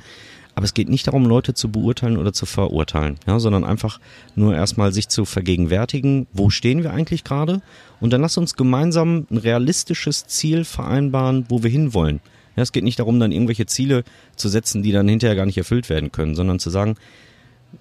Aber 0.55 0.65
es 0.65 0.73
geht 0.73 0.89
nicht 0.89 1.07
darum, 1.07 1.25
Leute 1.25 1.53
zu 1.53 1.71
beurteilen 1.71 2.17
oder 2.17 2.33
zu 2.33 2.45
verurteilen, 2.45 3.17
ja, 3.25 3.39
sondern 3.39 3.63
einfach 3.63 4.01
nur 4.35 4.53
erstmal 4.53 4.91
sich 4.91 5.07
zu 5.07 5.23
vergegenwärtigen, 5.23 6.27
wo 6.33 6.49
stehen 6.49 6.83
wir 6.83 6.91
eigentlich 6.91 7.23
gerade? 7.23 7.61
Und 8.01 8.11
dann 8.11 8.19
lass 8.19 8.37
uns 8.37 8.55
gemeinsam 8.55 9.25
ein 9.31 9.37
realistisches 9.37 10.27
Ziel 10.27 10.65
vereinbaren, 10.65 11.45
wo 11.47 11.63
wir 11.63 11.69
hinwollen. 11.69 12.19
Ja, 12.57 12.63
es 12.63 12.73
geht 12.73 12.83
nicht 12.83 12.99
darum, 12.99 13.21
dann 13.21 13.31
irgendwelche 13.31 13.67
Ziele 13.67 14.03
zu 14.35 14.49
setzen, 14.49 14.83
die 14.83 14.91
dann 14.91 15.07
hinterher 15.07 15.37
gar 15.37 15.45
nicht 15.45 15.57
erfüllt 15.57 15.87
werden 15.87 16.11
können, 16.11 16.35
sondern 16.35 16.59
zu 16.59 16.69
sagen, 16.69 16.95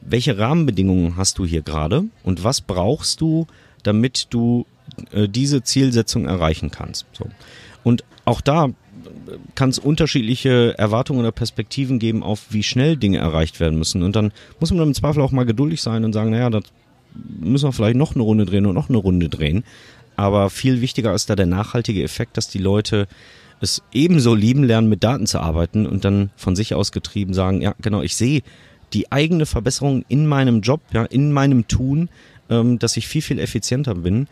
welche 0.01 0.39
Rahmenbedingungen 0.39 1.17
hast 1.17 1.39
du 1.39 1.47
hier 1.47 1.63
gerade 1.63 2.05
und 2.23 2.45
was 2.45 2.61
brauchst 2.61 3.21
du, 3.21 3.49
damit 3.83 4.29
du 4.31 4.67
äh, 5.13 5.29
diese 5.29 5.63
Zielsetzung 5.63 6.27
erreichen 6.27 6.71
kannst. 6.71 7.07
So. 7.13 7.27
Und 7.85 8.05
auch 8.25 8.41
da 8.41 8.69
kann 9.55 9.71
es 9.71 9.79
unterschiedliche 9.79 10.75
Erwartungen 10.79 11.21
oder 11.21 11.33
Perspektiven 11.33 11.99
geben, 11.99 12.23
auf 12.23 12.47
wie 12.51 12.63
schnell 12.63 12.97
Dinge 12.97 13.19
erreicht 13.19 13.61
werden 13.61 13.79
müssen. 13.79 14.03
Und 14.03 14.17
dann 14.17 14.33
muss 14.61 14.73
man 14.73 14.87
im 14.87 14.95
Zweifel 14.95 15.23
auch 15.23 15.33
mal 15.33 15.47
geduldig 15.47 15.83
sein 15.83 16.05
und 16.05 16.13
sagen, 16.13 16.31
naja, 16.31 16.51
das 16.51 16.65
müssen 17.15 17.69
wir 17.69 17.73
vielleicht 17.73 17.97
noch 17.97 18.15
eine 18.15 18.23
Runde 18.23 18.47
drehen 18.47 18.67
und 18.67 18.75
noch 18.75 18.89
eine 18.89 18.99
Runde 18.99 19.29
drehen. 19.29 19.65
Aber 20.17 20.51
viel 20.51 20.81
wichtiger 20.81 21.15
ist 21.15 21.31
da 21.31 21.37
der 21.37 21.47
nachhaltige 21.47 22.03
Effekt, 22.03 22.37
dass 22.37 22.49
die 22.49 22.59
Leute 22.59 23.07
es 23.61 23.83
ebenso 23.93 24.35
lieben 24.35 24.65
lernen, 24.65 24.89
mit 24.89 25.05
Daten 25.05 25.27
zu 25.27 25.41
arbeiten 25.41 25.87
und 25.87 26.05
dann 26.05 26.31
von 26.37 26.57
sich 26.57 26.75
aus 26.75 26.93
getrieben 26.93 27.35
sagen, 27.35 27.61
ja, 27.61 27.75
genau, 27.81 28.03
ich 28.03 28.17
sehe 28.17 28.43
die 28.93 29.11
eigene 29.13 29.47
Verbesserung 29.47 30.05
in 30.09 30.27
meinem 30.27 30.61
Job, 30.61 30.81
ja, 30.93 31.05
in 31.05 31.33
meinem 31.33 31.69
Tun, 31.69 32.09
ähm, 32.51 32.79
dass 32.79 32.97
ich 32.97 33.09
viel, 33.09 33.23
viel 33.23 33.39
effizienter 33.39 33.95
bin. 33.95 34.29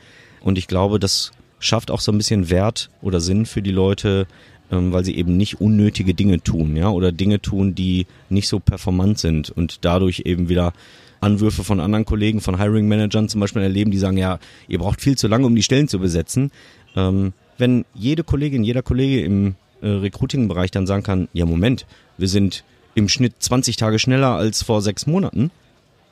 Und 0.46 0.58
ich 0.58 0.68
glaube, 0.68 1.00
das 1.00 1.32
schafft 1.58 1.90
auch 1.90 2.00
so 2.00 2.12
ein 2.12 2.18
bisschen 2.18 2.50
Wert 2.50 2.88
oder 3.02 3.20
Sinn 3.20 3.46
für 3.46 3.62
die 3.62 3.72
Leute, 3.72 4.28
ähm, 4.70 4.92
weil 4.92 5.04
sie 5.04 5.16
eben 5.16 5.36
nicht 5.36 5.60
unnötige 5.60 6.14
Dinge 6.14 6.40
tun, 6.40 6.76
ja, 6.76 6.88
oder 6.88 7.10
Dinge 7.10 7.42
tun, 7.42 7.74
die 7.74 8.06
nicht 8.28 8.46
so 8.46 8.60
performant 8.60 9.18
sind 9.18 9.50
und 9.50 9.84
dadurch 9.84 10.22
eben 10.24 10.48
wieder 10.48 10.72
Anwürfe 11.20 11.64
von 11.64 11.80
anderen 11.80 12.04
Kollegen, 12.04 12.40
von 12.40 12.60
Hiring 12.60 12.86
Managern 12.86 13.28
zum 13.28 13.40
Beispiel 13.40 13.62
erleben, 13.62 13.90
die 13.90 13.98
sagen, 13.98 14.18
ja, 14.18 14.38
ihr 14.68 14.78
braucht 14.78 15.00
viel 15.00 15.18
zu 15.18 15.26
lange, 15.26 15.46
um 15.46 15.56
die 15.56 15.64
Stellen 15.64 15.88
zu 15.88 15.98
besetzen. 15.98 16.52
Ähm, 16.94 17.32
wenn 17.58 17.84
jede 17.92 18.22
Kollegin, 18.22 18.62
jeder 18.62 18.82
Kollege 18.82 19.22
im 19.22 19.56
äh, 19.82 19.88
Recruiting-Bereich 19.88 20.70
dann 20.70 20.86
sagen 20.86 21.02
kann, 21.02 21.26
ja, 21.32 21.44
Moment, 21.44 21.86
wir 22.18 22.28
sind 22.28 22.62
im 22.94 23.08
Schnitt 23.08 23.34
20 23.40 23.76
Tage 23.78 23.98
schneller 23.98 24.36
als 24.36 24.62
vor 24.62 24.80
sechs 24.80 25.08
Monaten, 25.08 25.50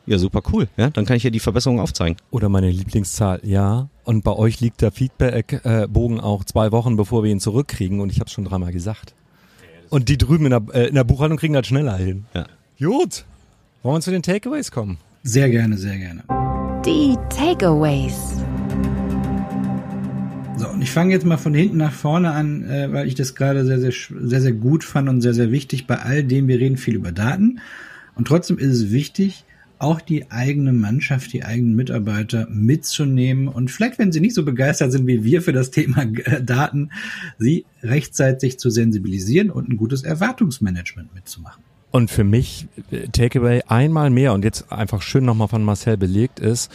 ja, 0.07 0.19
super 0.19 0.43
cool. 0.53 0.67
Ja, 0.77 0.91
dann 0.91 1.07
kann 1.07 1.17
ich 1.17 1.23
ja 1.23 1.31
die 1.31 1.41
Verbesserung 1.41 1.79
aufzeigen. 1.79 2.17
Oder 2.33 2.49
meine 2.49 2.71
Lieblingszahl, 2.71 3.41
ja. 3.45 3.89
Und 4.05 4.23
bei 4.23 4.33
euch 4.33 4.61
liegt 4.61 4.83
der 4.83 4.93
Feedback-Bogen 4.93 6.21
auch 6.21 6.45
zwei 6.45 6.73
Wochen, 6.73 6.97
bevor 6.97 7.25
wir 7.25 7.31
ihn 7.31 7.41
zurückkriegen. 7.41 8.01
Und 8.01 8.11
ich 8.11 8.21
habe 8.21 8.27
es 8.27 8.33
schon 8.33 8.45
dreimal 8.45 8.73
gesagt. 8.73 9.15
Und 9.89 10.09
die 10.09 10.19
drüben 10.19 10.45
in 10.47 10.51
der, 10.51 10.63
äh, 10.73 10.89
in 10.89 10.95
der 10.95 11.05
Buchhaltung 11.05 11.39
kriegen 11.39 11.55
das 11.55 11.67
schneller 11.67 11.97
hin. 11.97 12.27
Ja. 12.35 12.47
Gut. 12.79 13.25
Wollen 13.83 13.97
wir 13.97 14.01
zu 14.01 14.11
den 14.11 14.23
Takeaways 14.23 14.71
kommen? 14.71 14.99
Sehr 15.23 15.49
gerne, 15.49 15.79
sehr 15.79 15.97
gerne. 15.97 16.23
Die 16.85 17.17
Takeaways. 17.31 18.43
So, 20.57 20.69
und 20.69 20.83
ich 20.83 20.91
fange 20.91 21.13
jetzt 21.13 21.25
mal 21.25 21.39
von 21.39 21.55
hinten 21.55 21.79
nach 21.79 21.93
vorne 21.93 22.33
an, 22.33 22.65
äh, 22.65 22.93
weil 22.93 23.09
ich 23.09 23.15
das 23.15 23.35
gerade 23.35 23.65
sehr, 23.65 23.81
sehr, 23.81 23.93
sehr, 23.93 24.41
sehr 24.41 24.53
gut 24.53 24.85
fand 24.85 25.09
und 25.09 25.21
sehr, 25.23 25.35
sehr 25.35 25.51
wichtig. 25.51 25.87
Bei 25.87 25.99
all 25.99 26.25
dem, 26.25 26.47
wir 26.49 26.59
reden 26.59 26.77
viel 26.77 26.95
über 26.95 27.13
Daten. 27.13 27.61
Und 28.15 28.29
trotzdem 28.29 28.59
ist 28.59 28.71
es 28.71 28.91
wichtig, 28.91 29.45
auch 29.79 30.01
die 30.01 30.31
eigene 30.31 30.73
Mannschaft, 30.73 31.33
die 31.33 31.45
eigenen 31.45 31.75
Mitarbeiter 31.75 32.47
mitzunehmen 32.49 33.49
und 33.49 33.71
vielleicht, 33.71 33.99
wenn 33.99 34.13
sie 34.13 34.21
nicht 34.21 34.35
so 34.35 34.45
begeistert 34.45 34.93
sind 34.93 35.07
wie 35.07 35.25
wir 35.25 35.43
für 35.43 35.53
das 35.53 35.71
Thema 35.71 36.03
äh, 36.03 36.43
Daten, 36.43 36.91
sie 37.39 37.65
rechtzeitig 37.83 38.59
zu 38.59 38.71
sensibilisieren 38.71 39.51
und 39.51 39.69
ein 39.69 39.77
gutes 39.77 40.03
Erwartungsmanagement 40.03 41.15
mitzumachen. 41.15 41.63
Und 41.91 42.11
für 42.11 42.25
mich, 42.25 42.67
äh, 42.91 43.09
Takeaway 43.09 43.63
einmal 43.69 44.11
mehr 44.11 44.33
und 44.33 44.45
jetzt 44.45 44.73
einfach 44.73 45.03
schön 45.03 45.25
nochmal 45.25 45.49
von 45.49 45.63
Marcel 45.63 45.97
belegt 45.97 46.41
ist, 46.41 46.71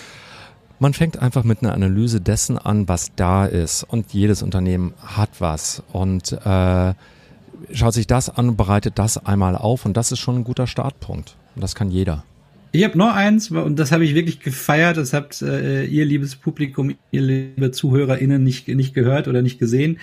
man 0.80 0.94
fängt 0.94 1.22
einfach 1.22 1.44
mit 1.44 1.62
einer 1.62 1.74
Analyse 1.74 2.22
dessen 2.22 2.58
an, 2.58 2.88
was 2.88 3.12
da 3.16 3.46
ist. 3.46 3.84
Und 3.84 4.14
jedes 4.14 4.42
Unternehmen 4.42 4.94
hat 5.06 5.30
was. 5.40 5.84
Und 5.92 6.32
äh, 6.32 6.94
schaut 7.74 7.94
sich 7.94 8.08
das 8.08 8.30
an 8.30 8.50
und 8.50 8.56
bereitet 8.56 8.98
das 8.98 9.24
einmal 9.26 9.58
auf. 9.58 9.86
Und 9.86 9.98
das 9.98 10.14
ist 10.14 10.20
schon 10.20 10.38
ein 10.38 10.44
guter 10.46 10.68
Startpunkt. 10.68 11.36
Und 11.56 11.62
das 11.62 11.76
kann 11.76 11.92
jeder. 11.92 12.24
Ich 12.72 12.84
habe 12.84 12.98
noch 12.98 13.14
eins 13.14 13.50
und 13.50 13.80
das 13.80 13.92
habe 13.92 14.06
ich 14.06 14.14
wirklich 14.14 14.42
gefeiert. 14.42 14.98
Das 14.98 15.14
habt 15.14 15.42
äh, 15.42 15.86
ihr 15.86 16.06
liebes 16.06 16.36
Publikum, 16.36 16.96
ihr 17.12 17.22
liebe 17.22 17.72
ZuhörerInnen 17.72 18.44
nicht 18.44 18.68
nicht 18.68 18.94
gehört 18.94 19.28
oder 19.28 19.42
nicht 19.42 19.60
gesehen, 19.60 20.00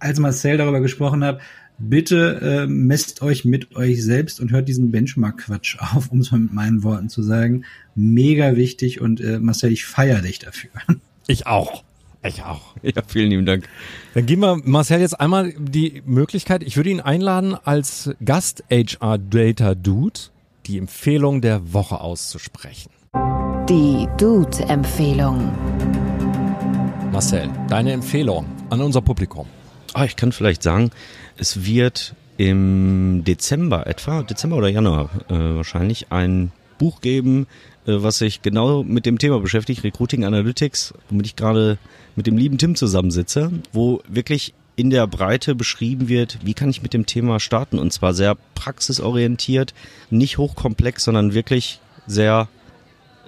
als 0.00 0.18
Marcel 0.18 0.56
darüber 0.56 0.80
gesprochen 0.80 1.22
hat. 1.22 1.40
Bitte 1.78 2.40
äh, 2.42 2.66
messt 2.66 3.22
euch 3.22 3.44
mit 3.44 3.76
euch 3.76 4.04
selbst 4.04 4.40
und 4.40 4.50
hört 4.50 4.68
diesen 4.68 4.90
Benchmark-Quatsch 4.90 5.78
auf, 5.94 6.10
um 6.10 6.20
es 6.20 6.32
mal 6.32 6.40
mit 6.40 6.52
meinen 6.52 6.82
Worten 6.82 7.08
zu 7.08 7.22
sagen. 7.22 7.64
Mega 7.94 8.56
wichtig 8.56 9.00
und 9.00 9.20
äh, 9.20 9.38
Marcel, 9.38 9.70
ich 9.70 9.84
feiere 9.86 10.20
dich 10.20 10.40
dafür. 10.40 10.70
Ich 11.28 11.46
auch. 11.46 11.84
Ich 12.24 12.42
auch. 12.42 12.74
Ja, 12.82 13.02
vielen 13.06 13.30
lieben 13.30 13.46
Dank. 13.46 13.68
Dann 14.14 14.26
geben 14.26 14.42
wir 14.42 14.60
Marcel 14.64 15.00
jetzt 15.00 15.20
einmal 15.20 15.52
die 15.56 16.02
Möglichkeit, 16.04 16.64
ich 16.64 16.76
würde 16.76 16.90
ihn 16.90 17.00
einladen, 17.00 17.54
als 17.54 18.10
Gast 18.24 18.64
HR 18.70 19.18
Data 19.18 19.76
Dude 19.76 20.18
die 20.68 20.76
Empfehlung 20.76 21.40
der 21.40 21.72
Woche 21.72 22.00
auszusprechen. 22.00 22.90
Die 23.68 24.06
Dude-Empfehlung. 24.18 25.50
Marcel, 27.10 27.48
deine 27.68 27.92
Empfehlung 27.92 28.44
an 28.68 28.82
unser 28.82 29.00
Publikum. 29.00 29.46
Ah, 29.94 30.04
ich 30.04 30.14
kann 30.14 30.30
vielleicht 30.30 30.62
sagen, 30.62 30.90
es 31.38 31.64
wird 31.64 32.14
im 32.36 33.24
Dezember 33.26 33.86
etwa, 33.86 34.22
Dezember 34.22 34.56
oder 34.56 34.68
Januar 34.68 35.08
äh, 35.28 35.32
wahrscheinlich, 35.32 36.12
ein 36.12 36.52
Buch 36.76 37.00
geben, 37.00 37.46
äh, 37.86 37.94
was 38.02 38.18
sich 38.18 38.42
genau 38.42 38.84
mit 38.84 39.06
dem 39.06 39.18
Thema 39.18 39.40
beschäftigt, 39.40 39.82
Recruiting 39.84 40.26
Analytics, 40.26 40.92
womit 41.08 41.26
ich 41.26 41.36
gerade 41.36 41.78
mit 42.14 42.26
dem 42.26 42.36
lieben 42.36 42.58
Tim 42.58 42.74
zusammensitze, 42.74 43.50
wo 43.72 44.02
wirklich 44.06 44.52
in 44.78 44.90
der 44.90 45.08
Breite 45.08 45.56
beschrieben 45.56 46.08
wird, 46.08 46.38
wie 46.44 46.54
kann 46.54 46.70
ich 46.70 46.82
mit 46.82 46.94
dem 46.94 47.04
Thema 47.04 47.40
starten 47.40 47.80
und 47.80 47.92
zwar 47.92 48.14
sehr 48.14 48.36
praxisorientiert, 48.54 49.74
nicht 50.08 50.38
hochkomplex, 50.38 51.02
sondern 51.02 51.34
wirklich 51.34 51.80
sehr, 52.06 52.46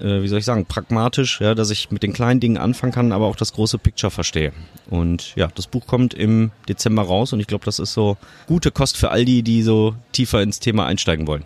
äh, 0.01 0.23
wie 0.23 0.29
soll 0.29 0.39
ich 0.39 0.45
sagen, 0.45 0.65
pragmatisch, 0.67 1.41
ja, 1.41 1.57
dass 1.57 1.71
ich 1.71 1.91
mit 1.91 2.05
den 2.05 2.13
kleinen 2.13 2.39
Dingen 2.39 2.57
anfangen 2.57 2.93
kann, 2.93 3.11
aber 3.11 3.27
auch 3.27 3.35
das 3.35 3.53
große 3.53 3.79
Picture 3.79 4.13
verstehe. 4.13 4.53
Und 4.89 5.35
ja, 5.35 5.49
das 5.53 5.67
Buch 5.67 5.89
kommt 5.89 6.15
im 6.15 6.53
Dezember 6.69 7.03
raus 7.03 7.33
und 7.33 7.41
ich 7.41 7.49
glaube, 7.49 7.65
das 7.65 7.81
ist 7.81 7.95
so 7.95 8.17
gute 8.47 8.71
Kost 8.71 8.97
für 8.97 9.11
all 9.11 9.25
die, 9.25 9.43
die 9.43 9.63
so 9.63 9.97
tiefer 10.13 10.43
ins 10.43 10.61
Thema 10.61 10.87
einsteigen 10.87 11.27
wollen. 11.27 11.43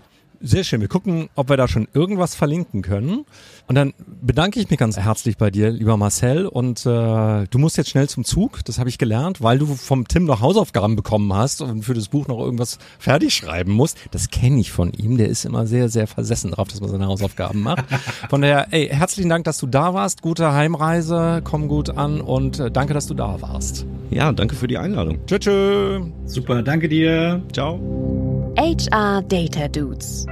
Sehr 0.47 0.63
schön. 0.63 0.83
Wir 0.83 0.89
gucken, 0.89 1.31
ob 1.37 1.49
wir 1.49 1.57
da 1.57 1.67
schon 1.69 1.89
irgendwas 1.95 2.35
verlinken 2.35 2.83
können. 2.83 3.25
Und 3.67 3.77
dann 3.77 3.95
bedanke 4.21 4.61
ich 4.61 4.69
mich 4.69 4.79
ganz 4.79 4.99
herzlich 4.99 5.39
bei 5.39 5.51
dir, 5.51 5.71
lieber 5.71 5.97
Marcel. 5.97 6.47
Und 6.47 6.85
äh, 6.85 7.47
du 7.47 7.59
musst 7.59 7.79
jetzt 7.79 7.89
schnell 7.89 8.11
zum 8.11 8.25
Zug, 8.25 8.63
das 8.67 8.79
habe 8.79 8.91
ich 8.91 8.99
gelernt, 8.99 9.43
weil 9.43 9.59
du 9.59 9.65
vom 9.65 10.07
Tim 10.07 10.27
noch 10.27 10.43
Hausaufgaben 10.43 10.97
bekommen 10.97 11.33
hast 11.33 11.63
und 11.63 11.83
für 11.83 11.95
das 11.95 12.09
Buch 12.09 12.29
noch 12.29 12.39
irgendwas 12.41 12.79
fertig 12.99 13.33
schreiben 13.33 13.73
musst. 13.73 13.97
Das 14.11 14.29
kenne 14.29 14.61
ich 14.61 14.71
von 14.71 14.93
ihm. 14.93 15.17
Der 15.17 15.29
ist 15.29 15.47
immer 15.47 15.67
sehr, 15.67 15.89
sehr 15.89 16.07
versessen 16.07 16.51
darauf, 16.51 16.69
dass 16.69 16.83
man 16.83 16.91
seine 16.91 17.07
Hausaufgaben 17.07 17.63
macht. 17.63 17.87
Von 18.29 18.43
daher, 18.43 18.67
ey, 18.71 18.89
herzlichen 18.89 19.31
Dank, 19.31 19.45
dass 19.45 19.57
du 19.57 19.67
da 19.67 19.95
warst. 19.95 20.21
Gute 20.21 20.53
Heimreise, 20.53 21.41
komm 21.43 21.69
gut 21.69 21.89
an 21.89 22.21
und 22.21 22.61
äh, 22.61 22.71
danke, 22.71 22.93
dass 22.93 23.07
du 23.07 23.15
da 23.15 23.41
warst. 23.41 23.87
Ja, 24.11 24.31
danke 24.31 24.57
für 24.57 24.69
die 24.69 24.77
Einladung. 24.77 25.25
Tschö, 25.27 25.39
tschö. 25.39 26.01
Super, 26.27 26.63
danke 26.63 26.91
dir. 26.91 27.43
Ciao. 27.51 28.24
HR 28.57 29.21
Data 29.23 29.67
Dudes. 29.67 30.27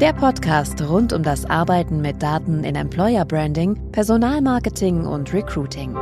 Der 0.00 0.12
Podcast 0.12 0.80
rund 0.80 1.12
um 1.12 1.24
das 1.24 1.44
Arbeiten 1.44 2.00
mit 2.00 2.22
Daten 2.22 2.62
in 2.62 2.76
Employer 2.76 3.24
Branding, 3.24 3.76
Personalmarketing 3.90 5.04
und 5.04 5.32
Recruiting. 5.34 5.96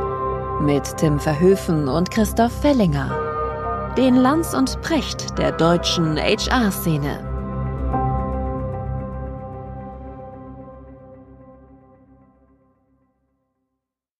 Mit 0.61 0.83
Tim 0.97 1.19
Verhöfen 1.19 1.87
und 1.87 2.11
Christoph 2.11 2.51
Fellinger. 2.61 3.93
Den 3.97 4.17
Lanz 4.17 4.53
und 4.53 4.79
Precht 4.83 5.37
der 5.39 5.51
deutschen 5.51 6.15
HR-Szene. 6.15 7.28